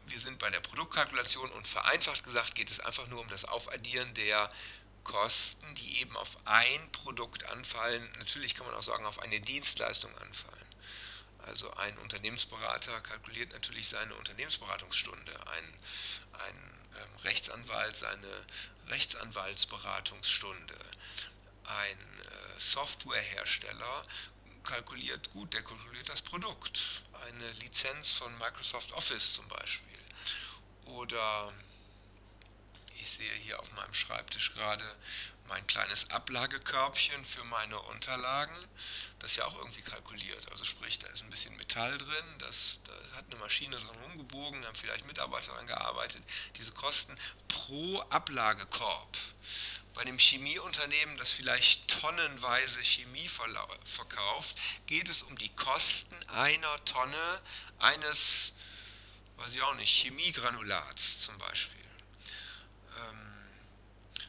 wir 0.06 0.18
sind 0.18 0.38
bei 0.38 0.50
der 0.50 0.60
Produktkalkulation 0.60 1.50
und 1.50 1.68
vereinfacht 1.68 2.24
gesagt 2.24 2.54
geht 2.54 2.70
es 2.70 2.80
einfach 2.80 3.06
nur 3.08 3.20
um 3.20 3.28
das 3.28 3.44
Aufaddieren 3.44 4.12
der 4.14 4.50
Kosten, 5.04 5.74
die 5.76 6.00
eben 6.00 6.16
auf 6.16 6.36
ein 6.46 6.92
Produkt 6.92 7.44
anfallen. 7.44 8.08
Natürlich 8.18 8.54
kann 8.54 8.66
man 8.66 8.74
auch 8.74 8.82
sagen, 8.82 9.04
auf 9.06 9.20
eine 9.20 9.40
Dienstleistung 9.40 10.16
anfallen. 10.18 10.56
Also 11.46 11.72
ein 11.74 11.96
Unternehmensberater 11.98 13.00
kalkuliert 13.00 13.52
natürlich 13.52 13.88
seine 13.88 14.14
Unternehmensberatungsstunde, 14.14 15.32
ein, 15.46 15.74
ein 16.32 16.78
ähm, 16.96 17.16
Rechtsanwalt 17.22 17.96
seine 17.96 18.46
Rechtsanwaltsberatungsstunde, 18.88 20.78
ein 21.64 21.98
äh, 21.98 22.60
Softwarehersteller 22.60 24.04
kalkuliert 24.62 25.30
gut, 25.30 25.52
der 25.52 25.62
kalkuliert 25.62 26.08
das 26.08 26.22
Produkt. 26.22 27.02
Eine 27.26 27.50
Lizenz 27.52 28.12
von 28.12 28.36
Microsoft 28.38 28.92
Office 28.92 29.32
zum 29.32 29.48
Beispiel. 29.48 29.98
Oder 30.86 31.52
ich 33.00 33.10
sehe 33.10 33.32
hier 33.32 33.58
auf 33.60 33.70
meinem 33.72 33.94
Schreibtisch 33.94 34.52
gerade 34.52 34.84
mein 35.50 35.66
kleines 35.66 36.08
Ablagekörbchen 36.10 37.24
für 37.24 37.42
meine 37.44 37.78
Unterlagen, 37.80 38.54
das 39.18 39.34
ja 39.34 39.44
auch 39.46 39.56
irgendwie 39.56 39.82
kalkuliert. 39.82 40.50
Also 40.52 40.64
sprich, 40.64 40.98
da 41.00 41.08
ist 41.08 41.22
ein 41.22 41.30
bisschen 41.30 41.56
Metall 41.56 41.98
drin, 41.98 42.24
das, 42.38 42.78
da 42.86 43.16
hat 43.16 43.24
eine 43.26 43.36
Maschine 43.40 43.76
dran 43.76 43.96
rumgebogen, 44.04 44.62
da 44.62 44.68
haben 44.68 44.76
vielleicht 44.76 45.06
Mitarbeiter 45.06 45.50
daran 45.52 45.66
gearbeitet. 45.66 46.22
Diese 46.56 46.70
Kosten 46.72 47.16
pro 47.48 48.00
Ablagekorb 48.10 49.16
bei 49.94 50.02
einem 50.02 50.18
Chemieunternehmen, 50.18 51.16
das 51.16 51.32
vielleicht 51.32 51.88
tonnenweise 51.88 52.82
Chemie 52.84 53.28
verkauft, 53.28 54.56
geht 54.86 55.08
es 55.08 55.22
um 55.22 55.36
die 55.36 55.48
Kosten 55.50 56.16
einer 56.28 56.84
Tonne 56.84 57.40
eines, 57.78 58.52
weiß 59.36 59.54
ich 59.54 59.62
auch 59.62 59.74
nicht, 59.74 59.90
Chemiegranulats 59.90 61.20
zum 61.20 61.36
Beispiel. 61.38 61.84
Ähm, 62.98 63.30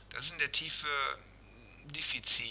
das 0.09 0.25
ist 0.25 0.31
in 0.31 0.39
der 0.39 0.51
Tiefe 0.51 0.87
diffizil. 1.85 2.49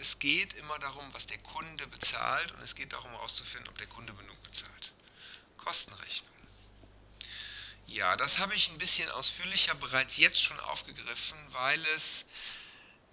Es 0.00 0.18
geht 0.18 0.54
immer 0.54 0.78
darum, 0.78 1.12
was 1.12 1.26
der 1.26 1.38
Kunde 1.38 1.86
bezahlt 1.86 2.52
und 2.52 2.62
es 2.62 2.74
geht 2.74 2.92
darum 2.92 3.10
herauszufinden, 3.10 3.68
ob 3.68 3.78
der 3.78 3.86
Kunde 3.86 4.14
genug 4.14 4.42
bezahlt. 4.42 4.92
Kostenrechnung. 5.58 6.29
Ja, 7.90 8.14
das 8.16 8.38
habe 8.38 8.54
ich 8.54 8.70
ein 8.70 8.78
bisschen 8.78 9.10
ausführlicher 9.10 9.74
bereits 9.74 10.16
jetzt 10.16 10.40
schon 10.40 10.60
aufgegriffen, 10.60 11.36
weil 11.50 11.84
es 11.96 12.24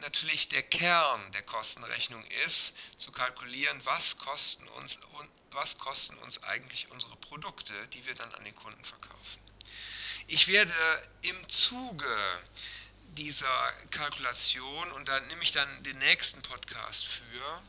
natürlich 0.01 0.49
der 0.49 0.61
Kern 0.61 1.31
der 1.31 1.41
Kostenrechnung 1.41 2.23
ist, 2.45 2.73
zu 2.99 3.11
kalkulieren, 3.11 3.83
was 3.85 4.19
kosten 4.19 4.67
uns, 4.67 4.99
was 5.49 5.79
kosten 5.79 6.15
uns 6.19 6.43
eigentlich 6.43 6.91
unsere 6.91 7.15
Produkte, 7.15 7.73
die 7.87 8.05
wir 8.05 8.13
dann 8.13 8.31
an 8.35 8.43
den 8.45 8.55
Kunden 8.55 8.85
verkaufen. 8.85 9.41
Ich 10.27 10.47
werde 10.47 10.71
im 11.23 11.49
Zuge 11.49 12.15
dieser 13.15 13.71
Kalkulation, 13.89 14.91
und 14.91 15.07
da 15.07 15.19
nehme 15.21 15.41
ich 15.41 15.53
dann 15.53 15.81
den 15.81 15.97
nächsten 15.97 16.39
Podcast 16.43 17.07
für, 17.07 17.63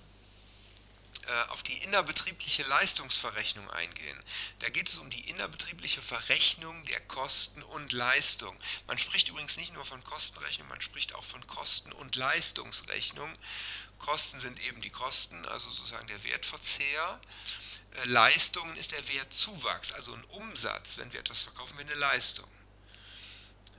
auf 1.49 1.63
die 1.63 1.79
innerbetriebliche 1.79 2.63
Leistungsverrechnung 2.65 3.69
eingehen. 3.71 4.23
Da 4.61 4.69
geht 4.69 4.89
es 4.89 4.99
um 4.99 5.11
die 5.11 5.29
innerbetriebliche 5.29 6.03
Verrechnung 6.03 6.85
der 6.87 7.01
Kosten 7.01 7.63
und 7.63 7.93
Leistung. 7.93 8.57
Man 8.87 8.99
spricht 8.99 9.29
übrigens 9.29 9.57
nicht 9.57 9.73
nur 9.75 9.85
von 9.85 10.03
Kostenrechnung, 10.05 10.69
man 10.69 10.81
spricht 10.81 11.15
auch 11.15 11.25
von 11.25 11.47
Kosten- 11.47 11.93
und 11.93 12.17
Leistungsrechnung. 12.17 13.37
Kosten 13.99 14.41
sind 14.41 14.61
eben 14.61 14.81
die 14.81 14.91
Kosten, 14.91 15.45
also 15.47 15.71
sozusagen 15.71 16.07
der 16.07 16.23
Wertverzehr. 16.25 17.21
Äh, 17.93 18.05
Leistungen 18.05 18.77
ist 18.77 18.93
der 18.93 19.07
Wertzuwachs, 19.09 19.93
also 19.93 20.15
ein 20.15 20.25
Umsatz, 20.25 20.99
wenn 20.99 21.13
wir 21.13 21.21
etwas 21.21 21.43
verkaufen, 21.43 21.79
wir 21.79 21.87
eine 21.87 21.95
Leistung. 21.95 22.49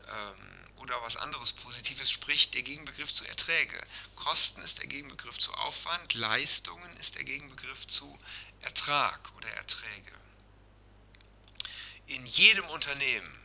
Ähm, 0.08 0.59
oder 0.90 1.02
was 1.04 1.16
anderes 1.16 1.54
Positives, 1.54 2.10
sprich 2.10 2.52
der 2.52 2.64
Gegenbegriff 2.64 3.14
zu 3.14 3.26
Erträge. 3.26 3.80
Kosten 4.16 4.62
ist 4.62 4.80
der 4.80 4.88
Gegenbegriff 4.88 5.38
zu 5.38 5.54
Aufwand, 5.54 6.16
Leistungen 6.16 6.98
ist 6.98 7.16
der 7.16 7.24
Gegenbegriff 7.24 7.88
zu 7.88 8.18
Ertrag 8.62 9.20
oder 9.36 9.50
Erträge. 9.50 10.12
In 12.08 12.26
jedem 12.26 12.66
Unternehmen 12.66 13.40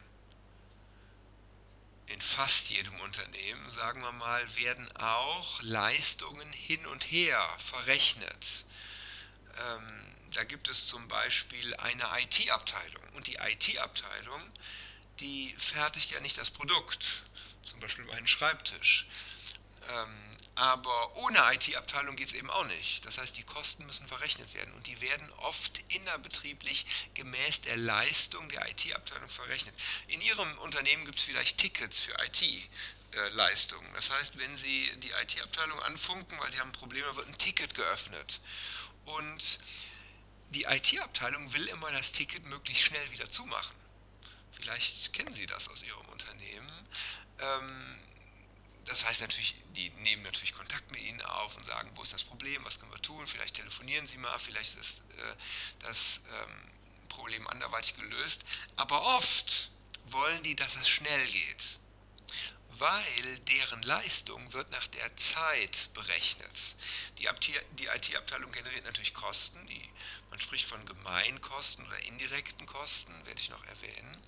in 2.07 2.21
fast 2.21 2.69
jedem 2.69 2.99
Unternehmen, 3.01 3.71
sagen 3.71 4.03
wir 4.03 4.13
mal, 4.13 4.57
werden 4.57 4.95
auch 4.97 5.63
Leistungen 5.63 6.53
hin 6.53 6.85
und 6.87 7.03
her 7.05 7.43
verrechnet. 7.59 8.65
Ähm, 9.57 10.15
da 10.33 10.45
gibt 10.45 10.69
es 10.69 10.87
zum 10.87 11.09
Beispiel 11.09 11.75
eine 11.77 12.05
IT-Abteilung 12.21 13.03
und 13.15 13.27
die 13.27 13.37
IT-Abteilung, 13.37 14.43
die 15.21 15.55
fertigt 15.59 16.11
ja 16.11 16.21
nicht 16.21 16.37
das 16.37 16.51
Produkt, 16.51 17.25
zum 17.65 17.81
Beispiel 17.81 18.05
meinen 18.05 18.27
Schreibtisch. 18.27 19.07
Ähm, 19.89 20.31
aber 20.57 21.17
ohne 21.17 21.39
IT-Abteilung 21.55 22.15
geht 22.15 22.29
es 22.29 22.35
eben 22.35 22.51
auch 22.51 22.65
nicht. 22.67 23.05
Das 23.05 23.19
heißt, 23.19 23.37
die 23.37 23.43
Kosten 23.43 23.87
müssen 23.87 24.07
verrechnet 24.07 24.55
werden 24.55 24.73
und 24.75 24.87
die 24.87 25.01
werden 25.01 25.29
oft 25.39 25.81
innerbetrieblich 25.89 26.87
gemäß 27.15 27.63
der 27.63 27.77
Leistung 27.77 28.49
der 28.51 28.69
IT-Abteilung 28.71 29.29
verrechnet. 29.29 29.75
In 30.07 30.21
Ihrem 30.21 30.57
Unternehmen 30.59 31.07
gibt 31.07 31.19
es 31.19 31.25
vielleicht 31.25 31.59
Tickets 31.59 31.99
für 31.99 32.15
IT-Leistungen. 32.25 33.93
Das 33.95 34.11
heißt, 34.11 34.39
wenn 34.39 34.57
Sie 34.57 34.93
die 35.01 35.11
IT-Abteilung 35.11 35.81
anfunken, 35.81 36.39
weil 36.39 36.53
Sie 36.53 36.61
haben 36.61 36.73
Probleme, 36.73 37.17
wird 37.17 37.27
ein 37.27 37.39
Ticket 37.39 37.75
geöffnet. 37.75 38.41
Und 39.07 39.59
die 40.51 40.65
IT-Abteilung 40.65 41.53
will 41.53 41.67
immer 41.67 41.91
das 41.91 42.13
Ticket 42.13 42.47
möglichst 42.47 42.85
schnell 42.85 43.11
wieder 43.11 43.29
zumachen. 43.29 43.75
Vielleicht 44.53 45.13
kennen 45.13 45.35
Sie 45.35 45.47
das 45.47 45.69
aus 45.69 45.83
Ihrem 45.83 46.07
Unternehmen. 46.07 46.71
Ähm, 47.39 48.01
das 48.85 49.05
heißt 49.05 49.23
natürlich, 49.23 49.55
die 49.75 49.91
nehmen 49.91 50.23
natürlich 50.23 50.55
Kontakt 50.55 50.91
mit 50.91 51.01
Ihnen 51.01 51.23
auf 51.23 51.57
und 51.57 51.67
sagen, 51.67 51.91
wo 51.95 52.03
ist 52.03 52.13
das 52.13 52.25
Problem, 52.25 52.65
was 52.65 52.79
können 52.79 52.93
wir 52.93 53.01
tun, 53.01 53.27
vielleicht 53.27 53.57
telefonieren 53.57 54.07
Sie 54.07 54.19
mal, 54.19 54.39
vielleicht 54.39 54.77
ist 54.77 55.01
äh, 55.01 55.37
das 55.81 56.21
ähm, 56.33 56.71
Problem 57.09 57.47
anderweitig 57.49 57.97
gelöst. 57.97 58.45
Aber 58.77 59.17
oft 59.17 59.71
wollen 60.11 60.43
die, 60.43 60.55
dass 60.55 60.77
es 60.77 60.89
schnell 60.89 61.27
geht, 61.27 61.79
weil 62.79 63.39
deren 63.49 63.83
Leistung 63.83 64.53
wird 64.53 64.71
nach 64.71 64.87
der 64.89 65.17
Zeit 65.17 65.89
berechnet. 65.95 66.77
Die, 67.19 67.29
die 67.79 67.87
IT-Abteilung 67.87 68.51
generiert 68.53 68.85
natürlich 68.85 69.15
Kosten, 69.15 69.65
die, 69.67 69.91
man 70.31 70.41
spricht 70.41 70.67
von 70.67 70.85
Gemeinkosten 70.85 71.87
oder 71.87 71.99
indirekten 72.01 72.67
Kosten, 72.67 73.13
werde 73.25 73.41
ich 73.41 73.49
noch 73.49 73.65
erwähnen. 73.65 74.23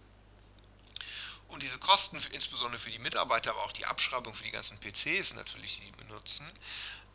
Und 1.48 1.62
diese 1.62 1.78
Kosten, 1.78 2.20
für, 2.20 2.32
insbesondere 2.32 2.80
für 2.80 2.90
die 2.90 2.98
Mitarbeiter, 2.98 3.50
aber 3.50 3.64
auch 3.64 3.72
die 3.72 3.86
Abschreibung 3.86 4.34
für 4.34 4.44
die 4.44 4.50
ganzen 4.50 4.78
PCs 4.78 5.34
natürlich, 5.34 5.78
die 5.78 5.86
die 5.86 5.92
benutzen, 5.92 6.46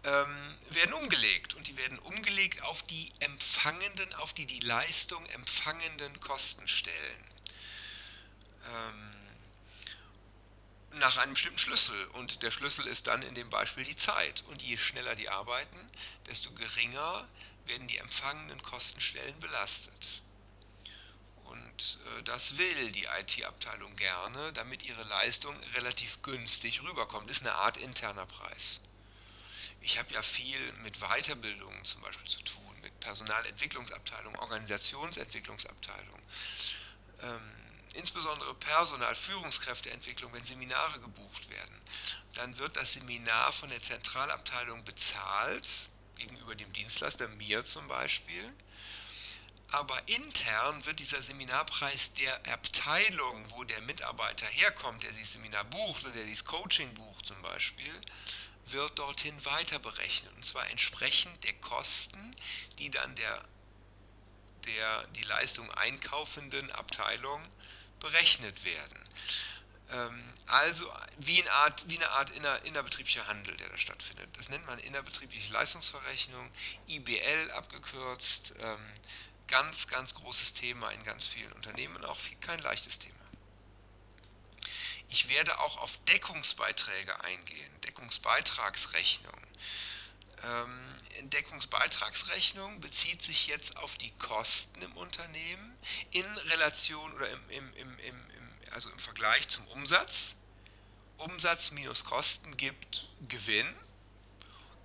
ähm, 0.03 0.55
werden 0.69 0.93
umgelegt. 0.93 1.53
Und 1.55 1.67
die 1.67 1.77
werden 1.77 1.99
umgelegt 1.99 2.63
auf 2.63 2.81
die 2.83 3.11
empfangenden, 3.19 4.13
auf 4.15 4.33
die 4.33 4.45
die 4.45 4.61
Leistung 4.61 5.25
empfangenden 5.27 6.19
Kostenstellen. 6.21 7.25
Ähm, 8.65 9.11
nach 10.93 11.17
einem 11.17 11.33
bestimmten 11.33 11.59
Schlüssel. 11.59 12.05
Und 12.13 12.43
der 12.43 12.51
Schlüssel 12.51 12.87
ist 12.87 13.07
dann 13.07 13.21
in 13.21 13.35
dem 13.35 13.49
Beispiel 13.49 13.83
die 13.83 13.95
Zeit. 13.95 14.43
Und 14.47 14.61
je 14.61 14.77
schneller 14.77 15.15
die 15.15 15.29
arbeiten, 15.29 15.89
desto 16.27 16.51
geringer 16.51 17.27
werden 17.65 17.87
die 17.87 17.97
empfangenen 17.97 18.61
Kostenstellen 18.63 19.39
belastet. 19.39 20.21
Äh, 22.17 22.23
das 22.23 22.57
will 22.57 22.91
die 22.91 23.05
IT-Abteilung 23.05 23.95
gerne, 23.95 24.53
damit 24.53 24.83
ihre 24.83 25.03
Leistung 25.03 25.55
relativ 25.75 26.21
günstig 26.21 26.81
rüberkommt. 26.83 27.29
Ist 27.29 27.41
eine 27.41 27.53
Art 27.53 27.77
interner 27.77 28.25
Preis. 28.25 28.79
Ich 29.81 29.97
habe 29.97 30.13
ja 30.13 30.21
viel 30.21 30.73
mit 30.83 30.99
Weiterbildungen 30.99 31.83
zum 31.85 32.01
Beispiel 32.01 32.27
zu 32.27 32.41
tun, 32.43 32.75
mit 32.81 32.99
Personalentwicklungsabteilung, 32.99 34.35
Organisationsentwicklungsabteilung. 34.35 36.19
Ähm, 37.21 37.51
insbesondere 37.95 38.53
Personal, 38.55 39.15
Führungskräfteentwicklung, 39.15 40.31
wenn 40.33 40.45
Seminare 40.45 40.99
gebucht 40.99 41.49
werden, 41.49 41.81
dann 42.33 42.57
wird 42.59 42.75
das 42.77 42.93
Seminar 42.93 43.51
von 43.51 43.69
der 43.69 43.81
Zentralabteilung 43.81 44.83
bezahlt, 44.85 45.67
gegenüber 46.15 46.55
dem 46.55 46.71
Dienstleister, 46.73 47.27
mir 47.29 47.65
zum 47.65 47.87
Beispiel. 47.87 48.53
Aber 49.71 49.97
intern 50.07 50.85
wird 50.85 50.99
dieser 50.99 51.21
Seminarpreis 51.21 52.13
der 52.15 52.45
Abteilung, 52.53 53.49
wo 53.51 53.63
der 53.63 53.81
Mitarbeiter 53.81 54.45
herkommt, 54.45 55.01
der 55.01 55.11
dieses 55.13 55.33
Seminar 55.33 55.63
bucht 55.63 56.03
oder 56.03 56.13
der 56.13 56.25
dieses 56.25 56.43
Coaching 56.43 56.93
bucht 56.93 57.25
zum 57.25 57.41
Beispiel, 57.41 57.93
wird 58.65 58.99
dorthin 58.99 59.45
weiter 59.45 59.79
berechnet. 59.79 60.33
Und 60.35 60.45
zwar 60.45 60.69
entsprechend 60.69 61.43
der 61.45 61.53
Kosten, 61.53 62.35
die 62.79 62.91
dann 62.91 63.15
der, 63.15 63.45
der 64.65 65.07
die 65.07 65.23
Leistung 65.23 65.71
einkaufenden 65.71 66.69
Abteilung 66.73 67.41
berechnet 68.01 68.65
werden. 68.65 69.09
Ähm, 69.91 70.33
also 70.47 70.91
wie 71.17 71.41
eine 71.41 71.51
Art, 71.51 71.85
wie 71.87 71.95
eine 71.95 72.09
Art 72.09 72.29
inner, 72.31 72.61
innerbetrieblicher 72.63 73.25
Handel, 73.27 73.55
der 73.55 73.69
da 73.69 73.77
stattfindet. 73.77 74.29
Das 74.37 74.49
nennt 74.49 74.65
man 74.65 74.79
innerbetriebliche 74.79 75.53
Leistungsverrechnung, 75.53 76.49
IBL 76.87 77.51
abgekürzt. 77.51 78.53
Ähm, 78.59 78.79
ganz, 79.51 79.87
ganz 79.87 80.15
großes 80.15 80.53
Thema 80.53 80.89
in 80.91 81.03
ganz 81.03 81.27
vielen 81.27 81.51
Unternehmen, 81.51 82.03
auch 82.05 82.17
kein 82.39 82.59
leichtes 82.59 82.97
Thema. 82.97 83.13
Ich 85.09 85.27
werde 85.27 85.59
auch 85.59 85.77
auf 85.77 85.97
Deckungsbeiträge 86.07 87.21
eingehen, 87.21 87.81
Deckungsbeitragsrechnung. 87.81 89.35
Ähm, 90.43 90.95
Deckungsbeitragsrechnung 91.23 92.79
bezieht 92.79 93.21
sich 93.21 93.47
jetzt 93.47 93.75
auf 93.75 93.97
die 93.97 94.11
Kosten 94.11 94.81
im 94.81 94.95
Unternehmen 94.95 95.77
in 96.11 96.25
Relation 96.25 97.11
oder 97.13 97.29
im, 97.29 97.49
im, 97.49 97.73
im, 97.75 97.99
im, 97.99 98.29
also 98.71 98.89
im 98.89 98.99
Vergleich 98.99 99.49
zum 99.49 99.67
Umsatz. 99.67 100.35
Umsatz 101.17 101.71
minus 101.71 102.05
Kosten 102.05 102.55
gibt 102.55 103.09
Gewinn, 103.27 103.67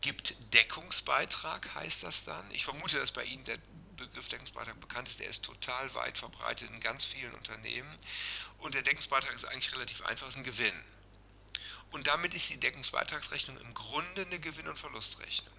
gibt 0.00 0.35
Deckungsbeitrag, 0.52 1.72
heißt 1.76 2.02
das 2.02 2.24
dann. 2.24 2.50
Ich 2.50 2.64
vermute, 2.64 2.98
dass 2.98 3.12
bei 3.12 3.24
Ihnen 3.24 3.44
der 3.44 3.59
Begriff 3.97 4.29
Deckungsbeitrag 4.29 4.79
bekannt 4.81 5.09
ist, 5.09 5.21
der 5.21 5.29
ist 5.29 5.43
total 5.43 5.93
weit 5.95 6.19
verbreitet 6.19 6.71
in 6.71 6.81
ganz 6.81 7.05
vielen 7.05 7.35
Unternehmen. 7.35 7.95
Und 8.59 8.75
der 8.75 8.83
Deckungsbeitrag 8.83 9.35
ist 9.35 9.45
eigentlich 9.45 9.73
relativ 9.73 10.03
einfach, 10.03 10.29
ist 10.29 10.37
ein 10.37 10.45
Gewinn. 10.45 10.85
Und 11.91 12.07
damit 12.07 12.35
ist 12.35 12.51
die 12.51 12.61
Deckungsbeitragsrechnung 12.61 13.59
im 13.59 13.75
Grunde 13.75 14.23
eine 14.23 14.41
Gewinn- 14.41 14.69
und 14.69 14.79
Verlustrechnung. 14.79 15.55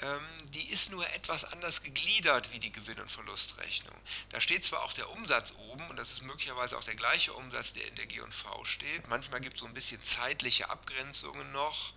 Ähm, 0.00 0.26
die 0.50 0.70
ist 0.70 0.90
nur 0.90 1.08
etwas 1.10 1.44
anders 1.44 1.82
gegliedert 1.82 2.52
wie 2.52 2.58
die 2.58 2.72
Gewinn- 2.72 3.00
und 3.00 3.10
Verlustrechnung. 3.10 3.94
Da 4.30 4.40
steht 4.40 4.64
zwar 4.64 4.82
auch 4.82 4.92
der 4.92 5.08
Umsatz 5.10 5.54
oben 5.56 5.88
und 5.88 5.96
das 5.96 6.12
ist 6.12 6.22
möglicherweise 6.22 6.76
auch 6.76 6.84
der 6.84 6.96
gleiche 6.96 7.32
Umsatz, 7.32 7.72
der 7.72 7.86
in 7.86 7.94
der 7.94 8.06
G&V 8.06 8.64
steht. 8.64 9.06
Manchmal 9.08 9.40
gibt 9.40 9.54
es 9.54 9.60
so 9.60 9.66
ein 9.66 9.74
bisschen 9.74 10.02
zeitliche 10.02 10.68
Abgrenzungen 10.68 11.52
noch. 11.52 11.92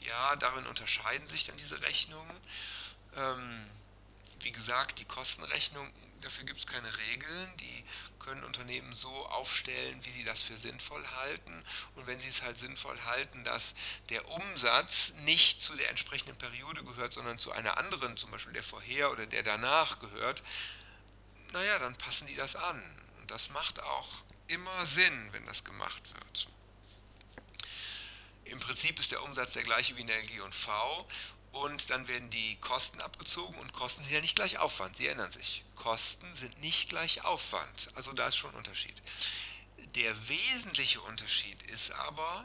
Ja, 0.00 0.36
darin 0.36 0.66
unterscheiden 0.66 1.28
sich 1.28 1.46
dann 1.46 1.56
diese 1.58 1.80
Rechnungen. 1.82 2.36
Ähm, 3.14 3.66
wie 4.44 4.52
gesagt, 4.52 4.98
die 4.98 5.04
Kostenrechnung, 5.04 5.90
dafür 6.20 6.44
gibt 6.44 6.58
es 6.58 6.66
keine 6.66 6.96
Regeln. 6.98 7.56
Die 7.58 7.84
können 8.18 8.44
Unternehmen 8.44 8.92
so 8.92 9.26
aufstellen, 9.28 10.04
wie 10.04 10.10
sie 10.10 10.24
das 10.24 10.42
für 10.42 10.56
sinnvoll 10.56 11.04
halten. 11.06 11.62
Und 11.94 12.06
wenn 12.06 12.20
sie 12.20 12.28
es 12.28 12.42
halt 12.42 12.58
sinnvoll 12.58 12.98
halten, 13.04 13.44
dass 13.44 13.74
der 14.10 14.28
Umsatz 14.28 15.12
nicht 15.24 15.60
zu 15.60 15.74
der 15.76 15.90
entsprechenden 15.90 16.36
Periode 16.36 16.84
gehört, 16.84 17.12
sondern 17.12 17.38
zu 17.38 17.52
einer 17.52 17.78
anderen, 17.78 18.16
zum 18.16 18.30
Beispiel 18.30 18.52
der 18.52 18.62
vorher 18.62 19.10
oder 19.10 19.26
der 19.26 19.42
danach 19.42 19.98
gehört, 19.98 20.42
naja, 21.52 21.78
dann 21.78 21.96
passen 21.96 22.26
die 22.26 22.36
das 22.36 22.56
an. 22.56 22.82
Und 23.20 23.30
das 23.30 23.48
macht 23.50 23.82
auch 23.82 24.08
immer 24.48 24.86
Sinn, 24.86 25.28
wenn 25.32 25.46
das 25.46 25.64
gemacht 25.64 26.02
wird. 26.14 26.48
Im 28.44 28.60
Prinzip 28.60 29.00
ist 29.00 29.10
der 29.10 29.22
Umsatz 29.22 29.54
der 29.54 29.62
gleiche 29.62 29.96
wie 29.96 30.02
in 30.02 30.06
der 30.06 30.20
G&V 30.22 31.08
und 31.54 31.90
dann 31.90 32.08
werden 32.08 32.30
die 32.30 32.56
Kosten 32.56 33.00
abgezogen 33.00 33.58
und 33.58 33.72
Kosten 33.72 34.02
sind 34.02 34.12
ja 34.12 34.20
nicht 34.20 34.36
gleich 34.36 34.58
Aufwand, 34.58 34.96
Sie 34.96 35.06
erinnern 35.06 35.30
sich. 35.30 35.64
Kosten 35.76 36.34
sind 36.34 36.60
nicht 36.60 36.88
gleich 36.88 37.24
Aufwand, 37.24 37.90
also 37.94 38.12
da 38.12 38.28
ist 38.28 38.36
schon 38.36 38.50
ein 38.50 38.56
Unterschied. 38.56 38.94
Der 39.94 40.28
wesentliche 40.28 41.00
Unterschied 41.00 41.62
ist 41.64 41.92
aber, 41.92 42.44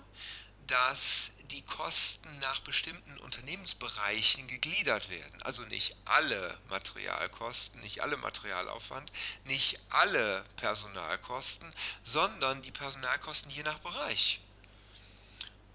dass 0.67 1.31
die 1.49 1.63
Kosten 1.63 2.37
nach 2.39 2.59
bestimmten 2.59 3.17
Unternehmensbereichen 3.17 4.47
gegliedert 4.47 5.09
werden. 5.09 5.41
Also 5.41 5.63
nicht 5.63 5.95
alle 6.05 6.55
Materialkosten, 6.69 7.81
nicht 7.81 8.01
alle 8.03 8.17
Materialaufwand, 8.17 9.11
nicht 9.45 9.79
alle 9.89 10.43
Personalkosten, 10.57 11.73
sondern 12.03 12.61
die 12.61 12.71
Personalkosten 12.71 13.49
je 13.49 13.63
nach 13.63 13.79
Bereich. 13.79 14.41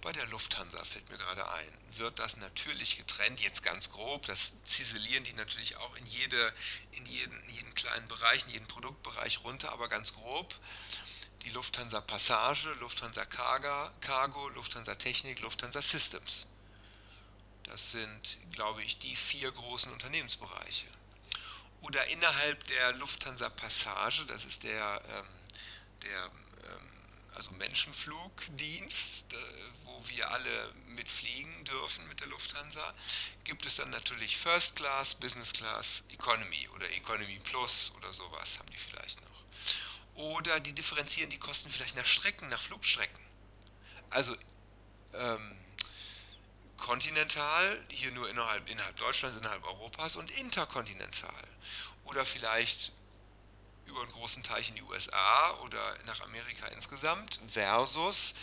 Bei 0.05 0.11
der 0.11 0.27
Lufthansa 0.27 0.85
fällt 0.85 1.09
mir 1.09 1.17
gerade 1.17 1.49
ein, 1.49 1.77
wird 1.97 2.19
das 2.19 2.37
natürlich 2.37 2.95
getrennt, 2.95 3.39
jetzt 3.41 3.63
ganz 3.63 3.89
grob, 3.89 4.27
das 4.27 4.53
ziselieren 4.63 5.23
die 5.23 5.33
natürlich 5.33 5.77
auch 5.77 5.95
in, 5.95 6.05
jede, 6.05 6.53
in 6.91 7.03
jeden, 7.07 7.49
jeden 7.49 7.73
kleinen 7.73 8.07
Bereich, 8.07 8.43
in 8.45 8.51
jeden 8.51 8.67
Produktbereich 8.67 9.43
runter, 9.43 9.71
aber 9.71 9.89
ganz 9.89 10.13
grob. 10.13 10.53
Die 11.43 11.49
Lufthansa 11.49 12.01
Passage, 12.01 12.71
Lufthansa 12.81 13.25
Cargo, 13.25 14.49
Lufthansa 14.49 14.93
Technik, 14.93 15.39
Lufthansa 15.39 15.81
Systems. 15.81 16.45
Das 17.63 17.89
sind, 17.89 18.37
glaube 18.51 18.83
ich, 18.83 18.99
die 18.99 19.15
vier 19.15 19.51
großen 19.51 19.91
Unternehmensbereiche. 19.91 20.85
Oder 21.81 22.05
innerhalb 22.09 22.63
der 22.67 22.93
Lufthansa 22.93 23.49
Passage, 23.49 24.27
das 24.27 24.45
ist 24.45 24.61
der, 24.61 25.01
ähm, 25.09 25.25
der 26.03 26.31
also 27.35 27.51
Menschenflugdienst, 27.51 29.33
äh, 29.33 29.37
wo 29.83 30.01
wir 30.07 30.29
alle 30.31 30.73
mitfliegen 30.87 31.65
dürfen 31.65 32.07
mit 32.07 32.19
der 32.19 32.27
Lufthansa, 32.27 32.93
gibt 33.43 33.65
es 33.65 33.75
dann 33.75 33.89
natürlich 33.89 34.37
First 34.37 34.75
Class, 34.75 35.15
Business 35.15 35.53
Class, 35.53 36.03
Economy 36.09 36.67
oder 36.75 36.89
Economy 36.91 37.39
Plus 37.43 37.91
oder 37.97 38.11
sowas 38.13 38.57
haben 38.59 38.69
die 38.69 38.77
vielleicht 38.77 39.21
noch. 39.21 39.43
Oder 40.15 40.59
die 40.59 40.73
differenzieren 40.73 41.29
die 41.29 41.39
Kosten 41.39 41.69
vielleicht 41.69 41.95
nach 41.95 42.05
Strecken, 42.05 42.47
nach 42.49 42.61
Flugstrecken. 42.61 43.19
Also 44.09 44.35
ähm, 45.13 45.57
kontinental, 46.77 47.83
hier 47.89 48.11
nur 48.11 48.29
innerhalb, 48.29 48.69
innerhalb 48.69 48.95
Deutschlands, 48.97 49.37
innerhalb 49.37 49.63
Europas 49.65 50.15
und 50.15 50.31
interkontinental. 50.31 51.47
Oder 52.05 52.25
vielleicht 52.25 52.91
über 53.85 54.01
einen 54.01 54.11
großen 54.11 54.43
Teich 54.43 54.69
in 54.69 54.75
die 54.75 54.83
USA 54.83 55.51
oder 55.61 55.97
nach 56.05 56.21
Amerika 56.21 56.67
insgesamt 56.67 57.39
versus 57.47 58.33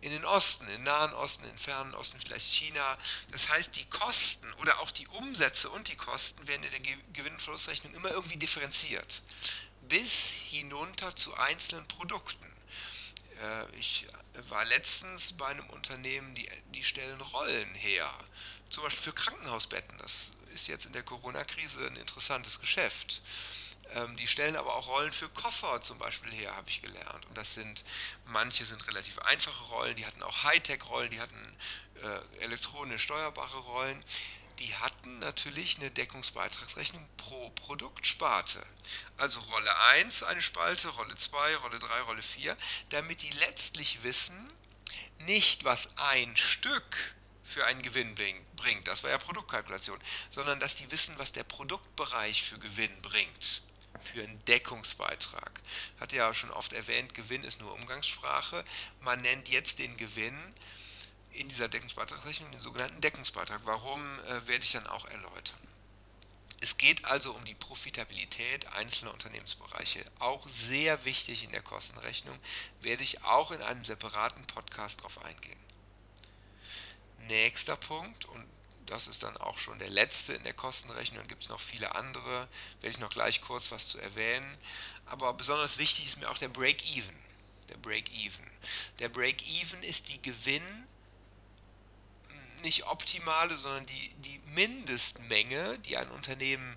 in 0.00 0.10
den 0.10 0.24
Osten, 0.24 0.64
in 0.66 0.74
den 0.74 0.82
Nahen 0.84 1.12
Osten, 1.12 1.44
in 1.44 1.50
den 1.50 1.58
Fernen 1.58 1.94
Osten, 1.94 2.20
vielleicht 2.20 2.46
China. 2.46 2.96
Das 3.32 3.48
heißt, 3.48 3.74
die 3.76 3.84
Kosten 3.86 4.52
oder 4.54 4.78
auch 4.80 4.90
die 4.90 5.08
Umsätze 5.08 5.70
und 5.70 5.88
die 5.88 5.96
Kosten 5.96 6.46
werden 6.46 6.62
in 6.62 6.70
der 6.70 6.96
Gewinn- 7.12 7.34
und 7.34 7.42
Verlustrechnung 7.42 7.94
immer 7.94 8.10
irgendwie 8.10 8.36
differenziert. 8.36 9.22
Bis 9.88 10.30
hinunter 10.30 11.16
zu 11.16 11.34
einzelnen 11.34 11.86
Produkten. 11.88 12.46
Äh, 13.42 13.76
ich 13.76 14.06
war 14.48 14.64
letztens 14.66 15.32
bei 15.32 15.46
einem 15.46 15.68
Unternehmen, 15.70 16.34
die, 16.34 16.48
die 16.74 16.84
stellen 16.84 17.20
Rollen 17.20 17.74
her. 17.74 18.12
Zum 18.70 18.84
Beispiel 18.84 19.02
für 19.02 19.12
Krankenhausbetten. 19.12 19.98
Das 19.98 20.30
ist 20.54 20.68
jetzt 20.68 20.84
in 20.84 20.92
der 20.92 21.02
Corona-Krise 21.02 21.86
ein 21.86 21.96
interessantes 21.96 22.60
Geschäft. 22.60 23.20
Ähm, 23.94 24.16
die 24.16 24.26
stellen 24.26 24.56
aber 24.56 24.74
auch 24.74 24.88
Rollen 24.88 25.12
für 25.12 25.28
Koffer 25.30 25.80
zum 25.80 25.98
Beispiel 25.98 26.30
her, 26.32 26.54
habe 26.56 26.68
ich 26.68 26.82
gelernt. 26.82 27.24
Und 27.26 27.36
das 27.36 27.54
sind, 27.54 27.84
manche 28.26 28.64
sind 28.64 28.86
relativ 28.86 29.18
einfache 29.20 29.64
Rollen, 29.64 29.96
die 29.96 30.04
hatten 30.04 30.22
auch 30.22 30.42
Hightech-Rollen, 30.42 31.10
die 31.10 31.20
hatten 31.20 31.56
äh, 32.02 32.42
elektronisch 32.42 33.02
steuerbare 33.02 33.58
Rollen. 33.58 34.04
Die 34.58 34.74
hatten 34.74 35.20
natürlich 35.20 35.78
eine 35.78 35.90
Deckungsbeitragsrechnung 35.90 37.08
pro 37.16 37.50
Produktsparte. 37.50 38.64
Also 39.16 39.40
Rolle 39.40 39.78
1 39.90 40.24
eine 40.24 40.42
Spalte, 40.42 40.88
Rolle 40.88 41.16
2, 41.16 41.56
Rolle 41.56 41.78
3, 41.78 42.00
Rolle 42.02 42.22
4, 42.22 42.56
damit 42.90 43.22
die 43.22 43.30
letztlich 43.30 44.02
wissen, 44.02 44.52
nicht 45.20 45.64
was 45.64 45.96
ein 45.96 46.36
Stück 46.36 47.14
für 47.44 47.64
einen 47.64 47.82
Gewinn 47.82 48.14
bringt, 48.56 48.86
das 48.86 49.02
war 49.02 49.10
ja 49.10 49.18
Produktkalkulation, 49.18 49.98
sondern 50.30 50.60
dass 50.60 50.74
die 50.74 50.90
wissen, 50.90 51.14
was 51.18 51.32
der 51.32 51.44
Produktbereich 51.44 52.42
für 52.42 52.58
Gewinn 52.58 53.00
bringt 53.00 53.62
für 54.02 54.22
einen 54.22 54.44
Deckungsbeitrag. 54.46 55.60
Hatte 56.00 56.16
ja 56.16 56.32
schon 56.34 56.50
oft 56.50 56.72
erwähnt, 56.72 57.14
Gewinn 57.14 57.44
ist 57.44 57.60
nur 57.60 57.72
Umgangssprache. 57.74 58.64
Man 59.00 59.22
nennt 59.22 59.48
jetzt 59.48 59.78
den 59.78 59.96
Gewinn 59.96 60.38
in 61.32 61.48
dieser 61.48 61.68
Deckungsbeitragsrechnung 61.68 62.50
den 62.50 62.60
sogenannten 62.60 63.00
Deckungsbeitrag. 63.00 63.60
Warum 63.64 64.02
äh, 64.20 64.46
werde 64.46 64.64
ich 64.64 64.72
dann 64.72 64.86
auch 64.86 65.06
erläutern. 65.06 65.58
Es 66.60 66.76
geht 66.76 67.04
also 67.04 67.32
um 67.32 67.44
die 67.44 67.54
Profitabilität 67.54 68.66
einzelner 68.72 69.12
Unternehmensbereiche. 69.12 70.04
Auch 70.18 70.48
sehr 70.48 71.04
wichtig 71.04 71.44
in 71.44 71.52
der 71.52 71.62
Kostenrechnung, 71.62 72.36
werde 72.80 73.04
ich 73.04 73.22
auch 73.22 73.52
in 73.52 73.62
einem 73.62 73.84
separaten 73.84 74.44
Podcast 74.46 74.98
darauf 74.98 75.24
eingehen. 75.24 75.58
Nächster 77.28 77.76
Punkt, 77.76 78.24
und 78.24 78.44
das 78.88 79.06
ist 79.06 79.22
dann 79.22 79.36
auch 79.36 79.58
schon 79.58 79.78
der 79.78 79.90
letzte 79.90 80.32
in 80.32 80.44
der 80.44 80.54
Kostenrechnung. 80.54 81.20
Dann 81.20 81.28
gibt 81.28 81.44
es 81.44 81.48
noch 81.48 81.60
viele 81.60 81.94
andere, 81.94 82.48
werde 82.80 82.94
ich 82.94 82.98
noch 82.98 83.10
gleich 83.10 83.40
kurz 83.42 83.70
was 83.70 83.86
zu 83.86 83.98
erwähnen. 83.98 84.58
Aber 85.06 85.32
besonders 85.34 85.78
wichtig 85.78 86.06
ist 86.06 86.18
mir 86.18 86.30
auch 86.30 86.38
der 86.38 86.48
Break-Even. 86.48 87.14
Der 87.68 87.76
Break-Even. 87.76 88.46
Der 88.98 89.08
Break-Even 89.08 89.82
ist 89.82 90.08
die 90.08 90.20
Gewinn, 90.22 90.62
nicht 92.62 92.86
optimale, 92.86 93.56
sondern 93.56 93.86
die, 93.86 94.12
die 94.18 94.40
Mindestmenge, 94.52 95.78
die 95.80 95.96
ein 95.96 96.10
Unternehmen 96.10 96.76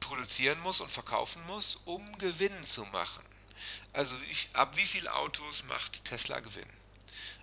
produzieren 0.00 0.60
muss 0.60 0.80
und 0.80 0.90
verkaufen 0.90 1.44
muss, 1.46 1.76
um 1.84 2.16
Gewinn 2.18 2.64
zu 2.64 2.84
machen. 2.86 3.24
Also 3.92 4.14
ab 4.52 4.76
wie 4.76 4.86
viele 4.86 5.12
Autos 5.14 5.64
macht 5.64 6.04
Tesla 6.04 6.40
Gewinn? 6.40 6.77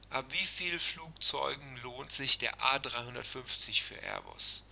Ab 0.10 0.26
wie 0.30 0.46
vielen 0.46 0.80
Flugzeugen 0.80 1.78
lohnt 1.78 2.14
sich 2.14 2.38
der 2.38 2.58
A350 2.60 3.82
für 3.82 3.96
Airbus? 3.96 4.64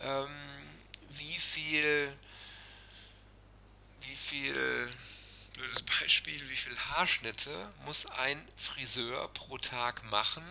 Ähm, 0.00 0.28
wie 1.10 1.38
viel, 1.38 2.16
wie 4.02 4.16
viel, 4.16 4.92
blödes 5.54 5.82
Beispiel, 5.82 6.48
wie 6.48 6.56
viel 6.56 6.76
Haarschnitte 6.76 7.70
muss 7.84 8.06
ein 8.06 8.46
Friseur 8.56 9.28
pro 9.28 9.58
Tag 9.58 10.04
machen, 10.10 10.44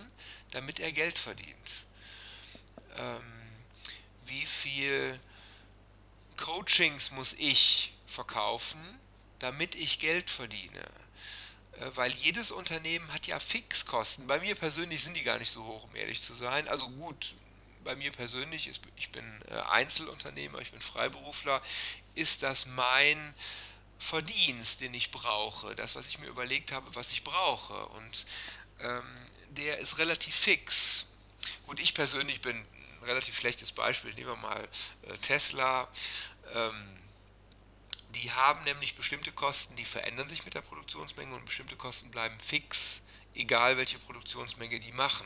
damit 0.52 0.80
er 0.80 0.92
Geld 0.92 1.20
verdient? 1.20 1.86
Ähm, 2.96 3.34
wie 4.26 4.46
viel 4.46 5.20
Coachings 6.38 7.12
muss 7.12 7.34
ich 7.34 7.94
verkaufen, 8.08 8.82
damit 9.40 9.76
ich 9.76 10.00
Geld 10.00 10.30
verdiene? 10.30 10.90
Äh, 11.80 11.90
weil 11.96 12.12
jedes 12.12 12.52
Unternehmen 12.52 13.12
hat 13.14 13.28
ja 13.28 13.40
Fixkosten. 13.40 14.28
Bei 14.28 14.40
mir 14.40 14.56
persönlich 14.56 15.04
sind 15.04 15.16
die 15.16 15.24
gar 15.24 15.40
nicht 15.40 15.52
so 15.52 15.64
hoch, 15.64 15.84
um 15.84 15.96
ehrlich 15.96 16.22
zu 16.22 16.34
sein. 16.34 16.68
Also 16.68 16.90
gut, 16.90 17.34
bei 17.84 17.96
mir 17.96 18.12
persönlich, 18.12 18.68
ist, 18.68 18.82
ich 18.96 19.12
bin 19.12 19.26
äh, 19.50 19.56
Einzelunternehmer, 19.70 20.60
ich 20.60 20.72
bin 20.72 20.82
Freiberufler, 20.82 21.62
ist 22.16 22.44
das 22.44 22.66
mein 22.66 23.34
Verdienst, 24.00 24.82
den 24.82 24.94
ich 24.94 25.12
brauche, 25.12 25.76
das, 25.76 25.96
was 25.96 26.08
ich 26.08 26.20
mir 26.20 26.28
überlegt 26.28 26.72
habe, 26.72 26.94
was 26.96 27.12
ich 27.12 27.24
brauche. 27.24 27.86
Und 27.88 28.26
ähm, 28.80 29.04
der 29.50 29.78
ist 29.80 29.98
relativ 29.98 30.36
fix. 30.36 31.06
Gut, 31.66 31.80
ich 31.80 31.94
persönlich 31.94 32.42
bin 32.42 32.58
ein 32.58 33.04
relativ 33.04 33.38
schlechtes 33.38 33.72
Beispiel. 33.72 34.14
Nehmen 34.14 34.30
wir 34.30 34.36
mal 34.36 34.68
äh, 35.04 35.18
Tesla. 35.18 35.88
Ähm, 36.54 37.03
die 38.16 38.32
haben 38.32 38.64
nämlich 38.64 38.96
bestimmte 38.96 39.32
Kosten, 39.32 39.76
die 39.76 39.86
verändern 39.86 40.28
sich 40.30 40.46
mit 40.46 40.54
der 40.54 40.62
Produktionsmenge 40.62 41.36
und 41.36 41.46
bestimmte 41.46 41.76
Kosten 41.76 42.12
bleiben 42.12 42.40
fix, 42.40 43.02
egal 43.36 43.78
welche 43.78 43.98
Produktionsmenge 43.98 44.80
die 44.80 44.92
machen. 44.92 45.26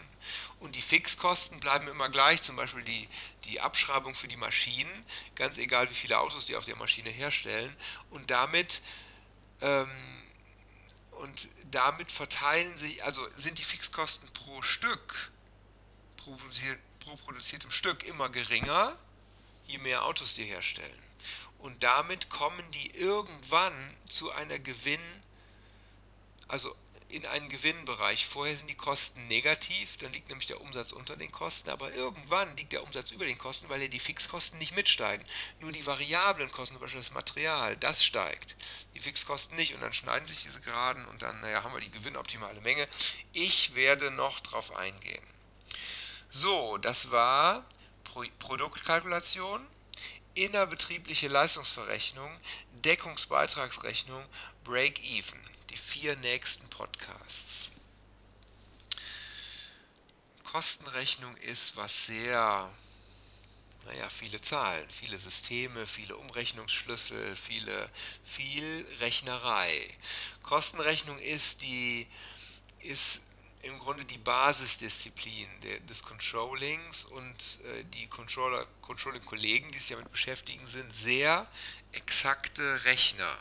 Und 0.60 0.76
die 0.76 0.82
Fixkosten 0.82 1.60
bleiben 1.60 1.88
immer 1.88 2.10
gleich, 2.10 2.42
zum 2.42 2.56
Beispiel 2.56 2.84
die, 2.84 3.08
die 3.44 3.60
Abschreibung 3.60 4.16
für 4.16 4.28
die 4.28 4.38
Maschinen, 4.38 5.06
ganz 5.36 5.58
egal 5.58 5.90
wie 5.90 5.96
viele 5.96 6.20
Autos 6.20 6.46
die 6.46 6.56
auf 6.56 6.66
der 6.66 6.78
Maschine 6.78 7.10
herstellen. 7.10 7.76
Und 8.10 8.32
damit, 8.32 8.82
ähm, 9.62 9.92
und 11.12 11.50
damit 11.70 12.12
verteilen 12.12 12.78
sich, 12.78 13.04
also 13.04 13.28
sind 13.38 13.58
die 13.58 13.64
Fixkosten 13.64 14.30
pro 14.34 14.62
Stück, 14.62 15.32
pro, 16.16 16.38
pro 17.00 17.16
produziertem 17.18 17.72
Stück 17.72 18.04
immer 18.04 18.30
geringer, 18.30 18.96
je 19.66 19.78
mehr 19.80 20.06
Autos 20.06 20.36
die 20.36 20.46
herstellen 20.46 21.07
und 21.60 21.84
damit 21.84 22.30
kommen 22.30 22.70
die 22.72 22.92
irgendwann 22.92 23.74
zu 24.10 24.32
einer 24.32 24.60
Gewinn, 24.60 25.02
also 26.48 26.76
in 27.10 27.26
einen 27.26 27.50
Gewinnbereich. 27.50 28.26
Vorher 28.26 28.56
sind 28.56 28.70
die 28.70 28.76
Kosten 28.76 29.28
negativ, 29.28 29.98
dann 29.98 30.12
liegt 30.12 30.30
nämlich 30.30 30.48
der 30.48 30.62
Umsatz 30.62 30.92
unter 30.92 31.16
den 31.16 31.32
Kosten, 31.32 31.70
aber 31.70 31.94
irgendwann 31.94 32.56
liegt 32.58 32.74
der 32.74 32.84
Umsatz 32.84 33.12
über 33.12 33.26
den 33.26 33.38
Kosten, 33.38 33.70
weil 33.70 33.82
ja 33.82 33.88
die 33.88 34.00
Fixkosten 34.00 34.60
nicht 34.60 34.76
mitsteigen. 34.76 35.26
Nur 35.60 35.72
die 35.72 35.86
variablen 35.86 36.52
Kosten, 36.52 36.76
zum 36.76 36.82
Beispiel 36.82 37.02
das 37.02 37.12
Material, 37.12 37.78
das 37.78 38.04
steigt. 38.04 38.56
Die 38.94 39.00
Fixkosten 39.00 39.56
nicht 39.56 39.74
und 39.74 39.82
dann 39.82 39.94
schneiden 39.94 40.28
sich 40.28 40.44
diese 40.44 40.62
Geraden 40.62 41.06
und 41.06 41.22
dann 41.22 41.40
naja, 41.42 41.64
haben 41.64 41.74
wir 41.74 41.82
die 41.82 41.92
gewinnoptimale 41.92 42.62
Menge. 42.62 42.88
Ich 43.32 43.76
werde 43.76 44.12
noch 44.12 44.40
drauf 44.42 44.76
eingehen. 44.76 45.26
So, 46.30 46.78
das 46.78 47.10
war 47.10 47.64
Pro 48.04 48.26
Produktkalkulation 48.40 49.66
innerbetriebliche 50.38 51.28
Leistungsverrechnung, 51.28 52.30
Deckungsbeitragsrechnung, 52.84 54.24
Break-Even. 54.64 55.40
Die 55.70 55.78
vier 55.78 56.16
nächsten 56.18 56.68
Podcasts. 56.70 57.70
Kostenrechnung 60.44 61.36
ist 61.38 61.76
was 61.76 62.06
sehr, 62.06 62.72
naja, 63.86 64.10
viele 64.10 64.40
Zahlen, 64.42 64.90
viele 64.90 65.18
Systeme, 65.18 65.86
viele 65.86 66.16
Umrechnungsschlüssel, 66.16 67.36
viele, 67.36 67.90
viel 68.24 68.88
Rechnerei. 69.00 69.94
Kostenrechnung 70.44 71.20
ist 71.20 71.62
die, 71.62 72.08
ist 72.80 73.22
im 73.62 73.80
Grunde 73.80 74.06
die 74.06 74.18
Basisdisziplin 74.18 75.48
der, 75.62 75.80
des 75.82 76.04
Controllings 76.04 77.06
und 77.06 77.60
äh, 77.66 77.84
die 77.86 78.08
Controller, 78.08 78.68
Controlling-Kollegen, 78.82 79.72
die 79.72 79.80
sich 79.80 79.90
damit 79.90 80.12
beschäftigen, 80.12 80.66
sind 80.68 80.94
sehr 80.94 81.48
exakte 81.92 82.84
Rechner. 82.86 83.38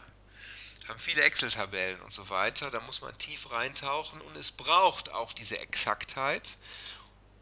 Haben 0.88 0.98
viele 0.98 1.22
Excel-Tabellen 1.22 2.00
und 2.00 2.12
so 2.12 2.28
weiter. 2.28 2.70
Da 2.70 2.80
muss 2.80 3.00
man 3.00 3.16
tief 3.18 3.50
reintauchen 3.50 4.20
und 4.20 4.36
es 4.36 4.52
braucht 4.52 5.10
auch 5.10 5.32
diese 5.32 5.58
Exaktheit, 5.58 6.56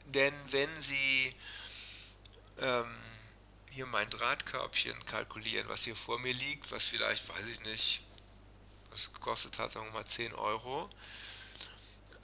denn 0.07 0.35
wenn 0.51 0.81
Sie 0.81 1.35
ähm, 2.59 2.97
hier 3.71 3.87
mein 3.87 4.09
Drahtkörbchen 4.11 5.05
kalkulieren, 5.07 5.69
was 5.69 5.85
hier 5.85 5.97
vor 5.97 6.19
mir 6.19 6.33
liegt, 6.33 6.71
was 6.71 6.85
vielleicht, 6.85 7.29
weiß 7.29 7.47
ich 7.47 7.61
nicht, 7.63 8.03
das 8.91 9.11
sagen 9.73 9.87
wir 9.87 9.93
mal 9.93 10.07
10 10.07 10.35
Euro. 10.35 10.89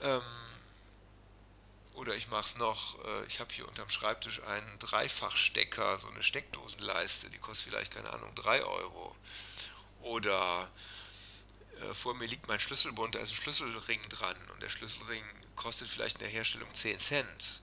Ähm, 0.01 0.21
oder 1.93 2.15
ich 2.15 2.29
mache 2.29 2.45
es 2.45 2.55
noch, 2.55 2.97
äh, 3.05 3.25
ich 3.25 3.39
habe 3.39 3.53
hier 3.53 3.67
unterm 3.67 3.89
Schreibtisch 3.89 4.41
einen 4.43 4.79
Dreifachstecker, 4.79 5.99
so 5.99 6.07
eine 6.07 6.23
Steckdosenleiste, 6.23 7.29
die 7.29 7.37
kostet 7.37 7.69
vielleicht, 7.69 7.93
keine 7.93 8.11
Ahnung, 8.11 8.33
3 8.35 8.63
Euro. 8.63 9.15
Oder 10.01 10.71
äh, 11.79 11.93
vor 11.93 12.15
mir 12.15 12.25
liegt 12.27 12.47
mein 12.47 12.59
Schlüsselbund, 12.59 13.15
da 13.15 13.19
ist 13.19 13.33
ein 13.33 13.35
Schlüsselring 13.35 14.01
dran 14.09 14.37
und 14.53 14.63
der 14.63 14.69
Schlüsselring 14.69 15.23
kostet 15.55 15.89
vielleicht 15.89 16.17
in 16.17 16.21
der 16.21 16.29
Herstellung 16.29 16.73
10 16.73 16.99
Cent. 16.99 17.61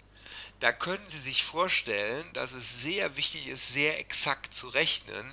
Da 0.60 0.72
können 0.72 1.08
Sie 1.08 1.18
sich 1.18 1.44
vorstellen, 1.44 2.32
dass 2.32 2.52
es 2.52 2.82
sehr 2.82 3.16
wichtig 3.16 3.46
ist, 3.46 3.72
sehr 3.72 3.98
exakt 3.98 4.54
zu 4.54 4.68
rechnen, 4.68 5.32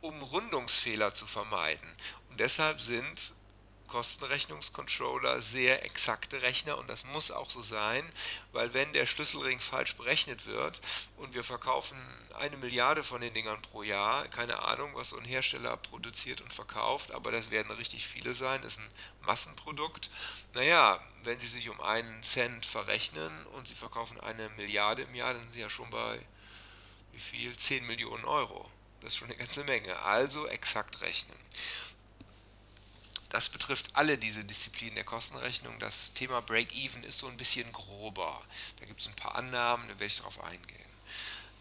um 0.00 0.22
Rundungsfehler 0.22 1.12
zu 1.12 1.26
vermeiden. 1.26 1.88
Und 2.30 2.40
deshalb 2.40 2.80
sind 2.80 3.34
Kostenrechnungscontroller 3.88 5.42
sehr 5.42 5.84
exakte 5.84 6.42
Rechner 6.42 6.78
und 6.78 6.88
das 6.88 7.04
muss 7.06 7.30
auch 7.30 7.50
so 7.50 7.60
sein, 7.60 8.08
weil 8.52 8.74
wenn 8.74 8.92
der 8.92 9.06
Schlüsselring 9.06 9.60
falsch 9.60 9.96
berechnet 9.96 10.46
wird 10.46 10.80
und 11.16 11.34
wir 11.34 11.42
verkaufen 11.42 11.98
eine 12.38 12.56
Milliarde 12.56 13.02
von 13.02 13.20
den 13.20 13.34
Dingern 13.34 13.60
pro 13.62 13.82
Jahr, 13.82 14.28
keine 14.28 14.62
Ahnung, 14.62 14.92
was 14.94 15.08
so 15.08 15.18
ein 15.18 15.24
Hersteller 15.24 15.76
produziert 15.76 16.40
und 16.40 16.52
verkauft, 16.52 17.10
aber 17.10 17.32
das 17.32 17.50
werden 17.50 17.70
richtig 17.72 18.06
viele 18.06 18.34
sein, 18.34 18.62
ist 18.62 18.78
ein 18.78 18.90
Massenprodukt. 19.22 20.10
Naja, 20.54 21.00
wenn 21.24 21.38
Sie 21.38 21.48
sich 21.48 21.68
um 21.68 21.80
einen 21.80 22.22
Cent 22.22 22.64
verrechnen 22.64 23.32
und 23.54 23.66
Sie 23.66 23.74
verkaufen 23.74 24.20
eine 24.20 24.48
Milliarde 24.50 25.02
im 25.02 25.14
Jahr, 25.14 25.32
dann 25.32 25.42
sind 25.42 25.52
Sie 25.52 25.60
ja 25.60 25.70
schon 25.70 25.90
bei 25.90 26.20
wie 27.18 27.20
viel? 27.20 27.56
10 27.56 27.84
Millionen 27.84 28.24
Euro. 28.24 28.70
Das 29.00 29.12
ist 29.12 29.16
schon 29.16 29.28
eine 29.28 29.36
ganze 29.36 29.64
Menge. 29.64 29.98
Also 30.02 30.46
exakt 30.46 31.00
rechnen. 31.00 31.36
Das 33.30 33.48
betrifft 33.48 33.90
alle 33.92 34.16
diese 34.16 34.44
Disziplinen 34.44 34.94
der 34.94 35.04
Kostenrechnung. 35.04 35.78
Das 35.78 36.12
Thema 36.14 36.40
Break-Even 36.40 37.04
ist 37.04 37.18
so 37.18 37.28
ein 37.28 37.36
bisschen 37.36 37.70
grober. 37.72 38.42
Da 38.80 38.86
gibt 38.86 39.00
es 39.00 39.06
ein 39.06 39.16
paar 39.16 39.34
Annahmen, 39.34 39.86
da 39.88 39.94
werde 39.94 40.06
ich 40.06 40.16
darauf 40.16 40.42
eingehen. 40.42 40.87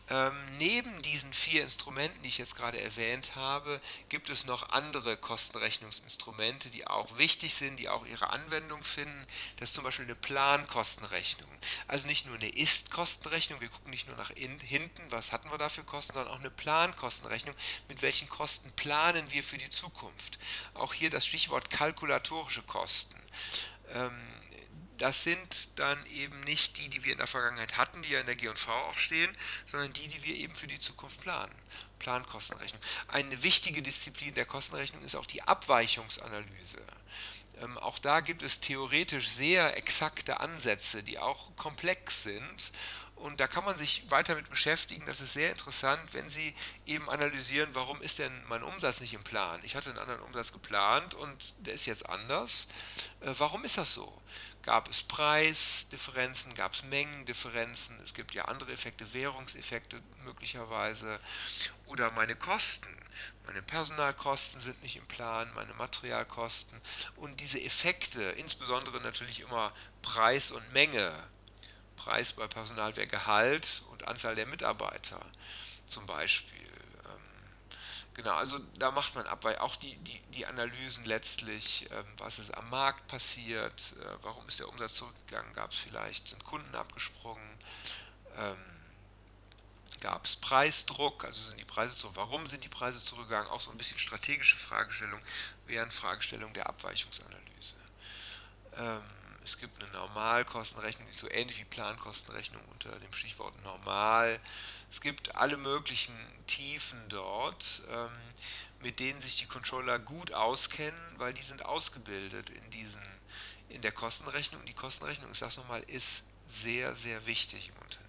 Ähm, 0.10 0.34
neben 0.58 1.02
diesen 1.02 1.34
vier 1.34 1.64
Instrumenten, 1.64 2.22
die 2.24 2.30
ich 2.30 2.38
jetzt 2.38 2.56
gerade 2.56 2.80
erwähnt 2.80 3.36
habe, 3.36 3.82
gibt 4.08 4.30
es 4.30 4.46
noch 4.46 4.70
andere 4.70 5.18
Kostenrechnungsinstrumente, 5.18 6.70
die 6.70 6.88
auch 6.88 7.18
wichtig 7.18 7.56
sind, 7.56 7.78
die 7.78 7.90
auch 7.90 8.06
ihre 8.06 8.30
Anwendung 8.30 8.82
finden. 8.84 9.28
Das 9.58 9.70
ist 9.70 9.76
zum 9.76 9.84
Beispiel 9.84 10.06
eine 10.06 10.16
Plankostenrechnung. 10.16 11.50
Also 11.90 12.08
nicht 12.08 12.26
nur 12.26 12.36
eine 12.36 12.48
Ist-Kostenrechnung, 12.48 13.60
wir 13.60 13.68
gucken 13.68 13.92
nicht 13.92 14.08
nur 14.08 14.16
nach 14.16 14.30
in, 14.32 14.58
hinten, 14.60 15.04
was 15.10 15.34
hatten 15.34 15.52
wir 15.52 15.58
da 15.58 15.68
für 15.68 15.84
Kosten, 15.84 16.14
sondern 16.14 16.34
auch 16.34 16.40
eine 16.40 16.52
Plankostenrechnung, 16.52 17.56
mit 17.90 18.02
welchen 18.02 18.30
Kosten 18.30 18.72
planen 18.72 19.30
wir 19.32 19.44
für 19.44 19.58
die 19.58 19.70
Zukunft. 19.70 20.40
Auch 20.74 20.94
hier 20.94 21.10
das 21.10 21.26
Stichwort 21.26 21.70
kalkulatorische 21.70 22.62
Kosten. 22.62 23.16
Ähm, 23.94 24.18
das 24.98 25.24
sind 25.24 25.80
dann 25.80 26.04
eben 26.08 26.40
nicht 26.42 26.78
die, 26.78 26.90
die 26.90 27.04
wir 27.04 27.12
in 27.12 27.18
der 27.18 27.28
Vergangenheit 27.28 27.78
hatten, 27.78 28.02
die 28.02 28.10
ja 28.10 28.20
in 28.20 28.26
der 28.26 28.36
G&V 28.36 28.72
auch 28.72 28.98
stehen, 28.98 29.36
sondern 29.66 29.94
die, 29.94 30.08
die 30.08 30.24
wir 30.24 30.36
eben 30.36 30.56
für 30.56 30.68
die 30.68 30.80
Zukunft 30.80 31.22
planen. 31.22 31.54
Plankostenrechnung. 32.00 32.82
Eine 33.08 33.44
wichtige 33.44 33.82
Disziplin 33.82 34.34
der 34.34 34.46
Kostenrechnung 34.46 35.04
ist 35.04 35.16
auch 35.16 35.26
die 35.26 35.42
Abweichungsanalyse. 35.42 36.82
Ähm, 37.62 37.78
auch 37.78 38.00
da 38.00 38.20
gibt 38.20 38.44
es 38.44 38.60
theoretisch 38.60 39.30
sehr 39.30 39.78
exakte 39.78 40.40
Ansätze, 40.40 41.04
die 41.04 41.18
auch 41.18 41.56
komplex 41.56 42.24
sind. 42.24 42.72
Und 43.16 43.40
da 43.40 43.48
kann 43.48 43.66
man 43.66 43.76
sich 43.78 44.04
weiter 44.10 44.36
mit 44.36 44.48
beschäftigen. 44.48 45.08
Das 45.08 45.22
ist 45.22 45.34
sehr 45.34 45.50
interessant, 45.50 46.14
wenn 46.14 46.30
Sie 46.30 46.54
eben 46.86 47.10
analysieren, 47.10 47.70
warum 47.74 48.00
ist 48.04 48.20
denn 48.20 48.32
mein 48.48 48.62
Umsatz 48.62 49.02
nicht 49.02 49.14
im 49.14 49.24
Plan? 49.24 49.60
Ich 49.64 49.76
hatte 49.76 49.90
einen 49.90 49.98
anderen 49.98 50.22
Umsatz 50.22 50.52
geplant 50.52 51.16
und 51.16 51.56
der 51.58 51.74
ist 51.74 51.88
jetzt 51.88 52.08
anders. 52.08 52.68
Äh, 53.22 53.34
warum 53.38 53.66
ist 53.66 53.78
das 53.78 53.92
so? 53.92 54.22
Gab 54.68 54.90
es 54.90 55.02
Preisdifferenzen, 55.02 56.54
gab 56.54 56.74
es 56.74 56.84
Mengendifferenzen, 56.84 57.98
es 58.04 58.14
gibt 58.14 58.34
ja 58.34 58.44
andere 58.46 58.74
Effekte, 58.74 59.14
Währungseffekte 59.14 60.04
möglicherweise 60.26 61.22
oder 61.86 62.12
meine 62.12 62.36
Kosten. 62.36 62.94
Meine 63.46 63.62
Personalkosten 63.62 64.60
sind 64.60 64.84
nicht 64.84 64.98
im 64.98 65.08
Plan, 65.08 65.50
meine 65.56 65.74
Materialkosten 65.76 66.82
und 67.16 67.40
diese 67.40 67.62
Effekte, 67.64 68.22
insbesondere 68.22 69.00
natürlich 69.00 69.40
immer 69.40 69.72
Preis 70.02 70.52
und 70.52 70.74
Menge. 70.74 71.14
Preis 71.96 72.34
bei 72.34 72.46
Personal 72.50 72.94
wäre 72.98 73.08
Gehalt 73.08 73.84
und 73.92 74.06
Anzahl 74.06 74.36
der 74.36 74.48
Mitarbeiter 74.48 75.26
zum 75.88 76.06
Beispiel. 76.06 76.67
Genau, 78.18 78.34
also 78.34 78.58
da 78.80 78.90
macht 78.90 79.14
man 79.14 79.28
ab, 79.28 79.44
weil 79.44 79.60
auch 79.60 79.76
die, 79.76 79.96
die, 79.98 80.20
die 80.34 80.48
Analysen 80.48 81.06
letztlich, 81.06 81.88
ähm, 81.92 82.06
was 82.18 82.40
ist 82.40 82.52
am 82.58 82.68
Markt 82.72 83.08
passiert, 83.08 83.94
äh, 84.02 84.18
warum 84.24 84.48
ist 84.48 84.60
der 84.60 84.68
Umsatz 84.68 84.96
zurückgegangen, 84.96 85.54
gab 85.54 85.72
es 85.72 85.78
vielleicht, 85.78 86.30
sind 86.30 86.44
Kunden 86.44 86.74
abgesprungen, 86.74 87.48
ähm, 88.36 88.58
gab 90.02 90.26
es 90.26 90.36
Preisdruck, 90.36 91.26
also 91.26 91.44
sind 91.44 91.60
die 91.60 91.66
Preise 91.66 91.96
zurück, 91.96 92.16
warum 92.16 92.48
sind 92.48 92.64
die 92.64 92.70
Preise 92.70 93.04
zurückgegangen, 93.04 93.52
auch 93.52 93.62
so 93.62 93.70
ein 93.70 93.78
bisschen 93.78 94.00
strategische 94.00 94.58
Fragestellung, 94.58 95.22
wären 95.68 95.92
Fragestellung 95.92 96.52
der 96.54 96.68
Abweichungsanalyse. 96.68 97.76
Ähm, 98.78 99.04
es 99.48 99.58
gibt 99.58 99.82
eine 99.82 99.92
Normalkostenrechnung, 99.94 101.08
die 101.08 101.12
ist 101.12 101.20
so 101.20 101.32
ähnlich 101.32 101.58
wie 101.58 101.64
Plankostenrechnung 101.64 102.62
unter 102.74 102.92
dem 103.00 103.14
Stichwort 103.14 103.54
normal. 103.64 104.42
Es 104.92 105.00
gibt 105.00 105.38
alle 105.38 105.56
möglichen 105.56 106.14
Tiefen 106.48 107.02
dort, 107.08 107.82
ähm, 107.90 108.12
mit 108.82 109.00
denen 109.00 109.22
sich 109.22 109.38
die 109.38 109.46
Controller 109.46 110.00
gut 110.00 110.34
auskennen, 110.34 111.00
weil 111.18 111.34
die 111.34 111.44
sind 111.44 111.64
ausgebildet 111.64 112.50
in 112.50 112.70
diesen 112.72 113.02
in 113.70 113.82
der 113.82 113.94
Kostenrechnung. 113.94 114.66
Die 114.66 114.74
Kostenrechnung, 114.74 115.32
ich 115.32 115.38
sage 115.38 115.52
es 115.52 115.58
nochmal, 115.58 115.84
ist 115.84 116.24
sehr, 116.48 116.96
sehr 116.98 117.26
wichtig 117.26 117.70
im 117.70 117.82
Unternehmen. 117.82 118.08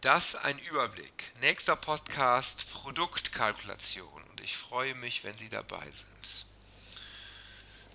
Das 0.00 0.36
ein 0.36 0.58
Überblick. 0.58 1.32
Nächster 1.42 1.76
Podcast 1.76 2.64
Produktkalkulation 2.72 4.22
und 4.24 4.40
ich 4.40 4.56
freue 4.56 4.94
mich, 4.94 5.22
wenn 5.22 5.36
Sie 5.36 5.50
dabei 5.50 5.84
sind. 5.84 6.07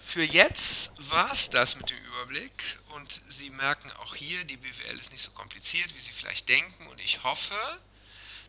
Für 0.05 0.23
jetzt 0.23 0.91
war 1.09 1.31
es 1.33 1.49
das 1.49 1.75
mit 1.75 1.89
dem 1.89 1.97
Überblick 1.97 2.79
und 2.89 3.21
Sie 3.29 3.49
merken 3.49 3.91
auch 3.93 4.13
hier, 4.13 4.43
die 4.43 4.57
BWL 4.57 4.99
ist 4.99 5.11
nicht 5.11 5.23
so 5.23 5.31
kompliziert, 5.31 5.93
wie 5.95 5.99
Sie 5.99 6.11
vielleicht 6.11 6.47
denken 6.49 6.87
und 6.87 7.01
ich 7.01 7.23
hoffe, 7.23 7.55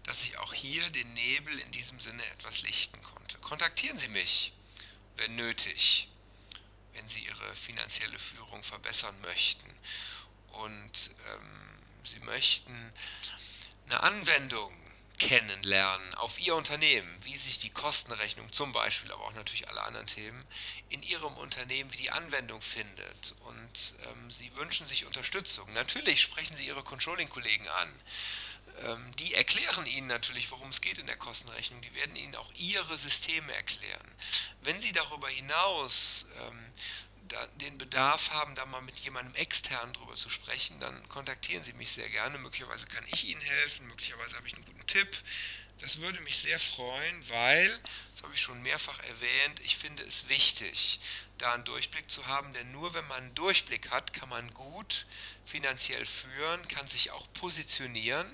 dass 0.02 0.22
ich 0.22 0.36
auch 0.38 0.52
hier 0.52 0.88
den 0.90 1.10
Nebel 1.14 1.58
in 1.58 1.70
diesem 1.70 1.98
Sinne 2.00 2.24
etwas 2.26 2.62
lichten 2.62 3.02
konnte. 3.02 3.38
Kontaktieren 3.38 3.98
Sie 3.98 4.08
mich, 4.08 4.52
wenn 5.16 5.36
nötig, 5.36 6.08
wenn 6.92 7.08
Sie 7.08 7.20
Ihre 7.20 7.54
finanzielle 7.54 8.18
Führung 8.18 8.62
verbessern 8.62 9.18
möchten 9.22 9.66
und 10.52 11.10
ähm, 11.32 11.78
Sie 12.04 12.20
möchten 12.20 12.92
eine 13.86 14.02
Anwendung 14.02 14.83
kennenlernen 15.18 16.14
auf 16.14 16.40
Ihr 16.40 16.54
Unternehmen, 16.54 17.16
wie 17.22 17.36
sich 17.36 17.58
die 17.58 17.70
Kostenrechnung 17.70 18.52
zum 18.52 18.72
Beispiel, 18.72 19.12
aber 19.12 19.24
auch 19.24 19.34
natürlich 19.34 19.68
alle 19.68 19.82
anderen 19.82 20.06
Themen 20.06 20.44
in 20.88 21.02
Ihrem 21.02 21.34
Unternehmen, 21.34 21.92
wie 21.92 21.98
die 21.98 22.10
Anwendung 22.10 22.60
findet. 22.60 23.34
Und 23.46 23.94
ähm, 24.04 24.30
Sie 24.30 24.54
wünschen 24.56 24.86
sich 24.86 25.06
Unterstützung. 25.06 25.72
Natürlich 25.72 26.20
sprechen 26.20 26.56
Sie 26.56 26.66
Ihre 26.66 26.82
Controlling-Kollegen 26.82 27.68
an. 27.68 28.00
Ähm, 28.82 29.16
die 29.18 29.34
erklären 29.34 29.86
Ihnen 29.86 30.08
natürlich, 30.08 30.50
worum 30.50 30.70
es 30.70 30.80
geht 30.80 30.98
in 30.98 31.06
der 31.06 31.16
Kostenrechnung. 31.16 31.80
Die 31.82 31.94
werden 31.94 32.16
Ihnen 32.16 32.34
auch 32.34 32.52
Ihre 32.54 32.96
Systeme 32.96 33.54
erklären. 33.54 34.10
Wenn 34.62 34.80
Sie 34.80 34.92
darüber 34.92 35.28
hinaus 35.28 36.26
ähm, 36.40 36.64
den 37.60 37.78
Bedarf 37.78 38.30
haben, 38.30 38.54
da 38.54 38.66
mal 38.66 38.82
mit 38.82 38.98
jemandem 38.98 39.34
extern 39.34 39.92
drüber 39.92 40.14
zu 40.14 40.28
sprechen, 40.28 40.78
dann 40.80 41.08
kontaktieren 41.08 41.64
Sie 41.64 41.72
mich 41.74 41.92
sehr 41.92 42.08
gerne. 42.08 42.38
Möglicherweise 42.38 42.86
kann 42.86 43.04
ich 43.06 43.24
Ihnen 43.24 43.40
helfen, 43.40 43.86
möglicherweise 43.86 44.36
habe 44.36 44.46
ich 44.46 44.54
einen 44.54 44.64
guten 44.64 44.86
Tipp. 44.86 45.16
Das 45.80 45.98
würde 45.98 46.20
mich 46.20 46.38
sehr 46.38 46.58
freuen, 46.58 47.28
weil, 47.28 47.68
das 48.12 48.22
habe 48.22 48.34
ich 48.34 48.40
schon 48.40 48.62
mehrfach 48.62 48.98
erwähnt, 49.00 49.60
ich 49.60 49.76
finde 49.76 50.02
es 50.04 50.28
wichtig, 50.28 51.00
da 51.38 51.52
einen 51.52 51.64
Durchblick 51.64 52.10
zu 52.10 52.26
haben, 52.26 52.52
denn 52.54 52.72
nur 52.72 52.94
wenn 52.94 53.06
man 53.08 53.24
einen 53.24 53.34
Durchblick 53.34 53.90
hat, 53.90 54.12
kann 54.12 54.28
man 54.28 54.54
gut 54.54 55.06
finanziell 55.44 56.06
führen, 56.06 56.66
kann 56.68 56.88
sich 56.88 57.10
auch 57.10 57.26
positionieren 57.34 58.32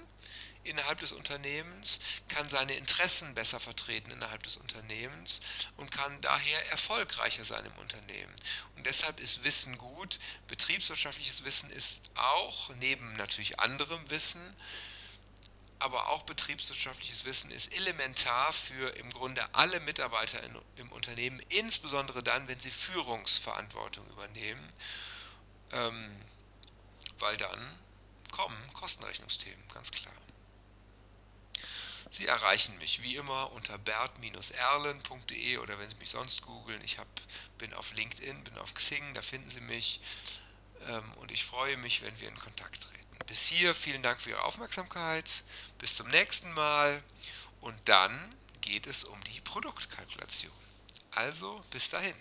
innerhalb 0.65 1.01
des 1.01 1.13
Unternehmens, 1.13 1.99
kann 2.29 2.49
seine 2.49 2.75
Interessen 2.75 3.35
besser 3.35 3.61
vertreten 3.61 4.11
innerhalb 4.11 4.43
des 4.43 4.57
Unternehmens 4.57 5.41
und 5.77 5.91
kann 5.91 6.21
daher 6.21 6.71
erfolgreicher 6.71 7.45
sein 7.45 7.65
im 7.65 7.79
Unternehmen. 7.79 8.35
Und 8.77 8.85
deshalb 8.87 9.21
ist 9.21 9.43
Wissen 9.45 9.79
gut. 9.79 10.19
Betriebswirtschaftliches 10.49 11.45
Wissen 11.45 11.71
ist 11.71 12.01
auch, 12.15 12.71
neben 12.77 13.15
natürlich 13.17 13.59
anderem 13.59 14.11
Wissen, 14.11 14.41
aber 15.79 16.11
auch 16.11 16.25
betriebswirtschaftliches 16.25 17.25
Wissen 17.25 17.51
ist 17.51 17.75
elementar 17.75 18.53
für 18.53 18.95
im 18.97 19.11
Grunde 19.11 19.43
alle 19.55 19.81
Mitarbeiter 19.81 20.43
in, 20.43 20.59
im 20.77 20.93
Unternehmen, 20.93 21.41
insbesondere 21.49 22.23
dann, 22.23 22.47
wenn 22.49 22.61
sie 22.61 22.71
Führungsverantwortung 22.71 24.07
übernehmen, 24.11 24.73
ähm, 25.73 26.11
weil 27.19 27.39
dann 27.39 27.59
kommen 28.31 28.73
Kostenrechnungsthemen, 28.73 29.69
ganz 29.69 29.91
klar. 29.91 30.15
Sie 32.11 32.27
erreichen 32.27 32.77
mich 32.79 33.03
wie 33.03 33.17
immer 33.17 33.53
unter 33.53 33.79
bert-erlen.de 33.79 35.59
oder 35.59 35.79
wenn 35.79 35.89
Sie 35.89 35.95
mich 35.97 36.11
sonst 36.11 36.43
googeln. 36.43 36.83
Ich 36.83 36.99
hab, 36.99 37.07
bin 37.59 37.73
auf 37.73 37.93
LinkedIn, 37.93 38.43
bin 38.43 38.59
auf 38.59 38.75
Xing, 38.75 39.15
da 39.15 39.23
finden 39.23 39.49
Sie 39.49 39.61
mich. 39.61 40.01
Ähm, 40.89 41.13
und 41.15 41.31
ich 41.31 41.45
freue 41.45 41.77
mich, 41.77 42.03
wenn 42.03 42.19
wir 42.19 42.29
in 42.29 42.37
Kontakt 42.37 42.83
treten. 42.83 43.17
Bis 43.27 43.47
hier, 43.47 43.75
vielen 43.75 44.03
Dank 44.03 44.21
für 44.21 44.31
Ihre 44.31 44.43
Aufmerksamkeit. 44.43 45.45
Bis 45.79 45.95
zum 45.95 46.09
nächsten 46.09 46.53
Mal. 46.53 47.01
Und 47.61 47.77
dann 47.85 48.35
geht 48.61 48.89
es 48.89 49.05
um 49.05 49.23
die 49.25 49.41
Produktkalkulation. 49.43 50.53
Also 51.13 51.65
bis 51.71 51.91
dahin. 51.91 52.17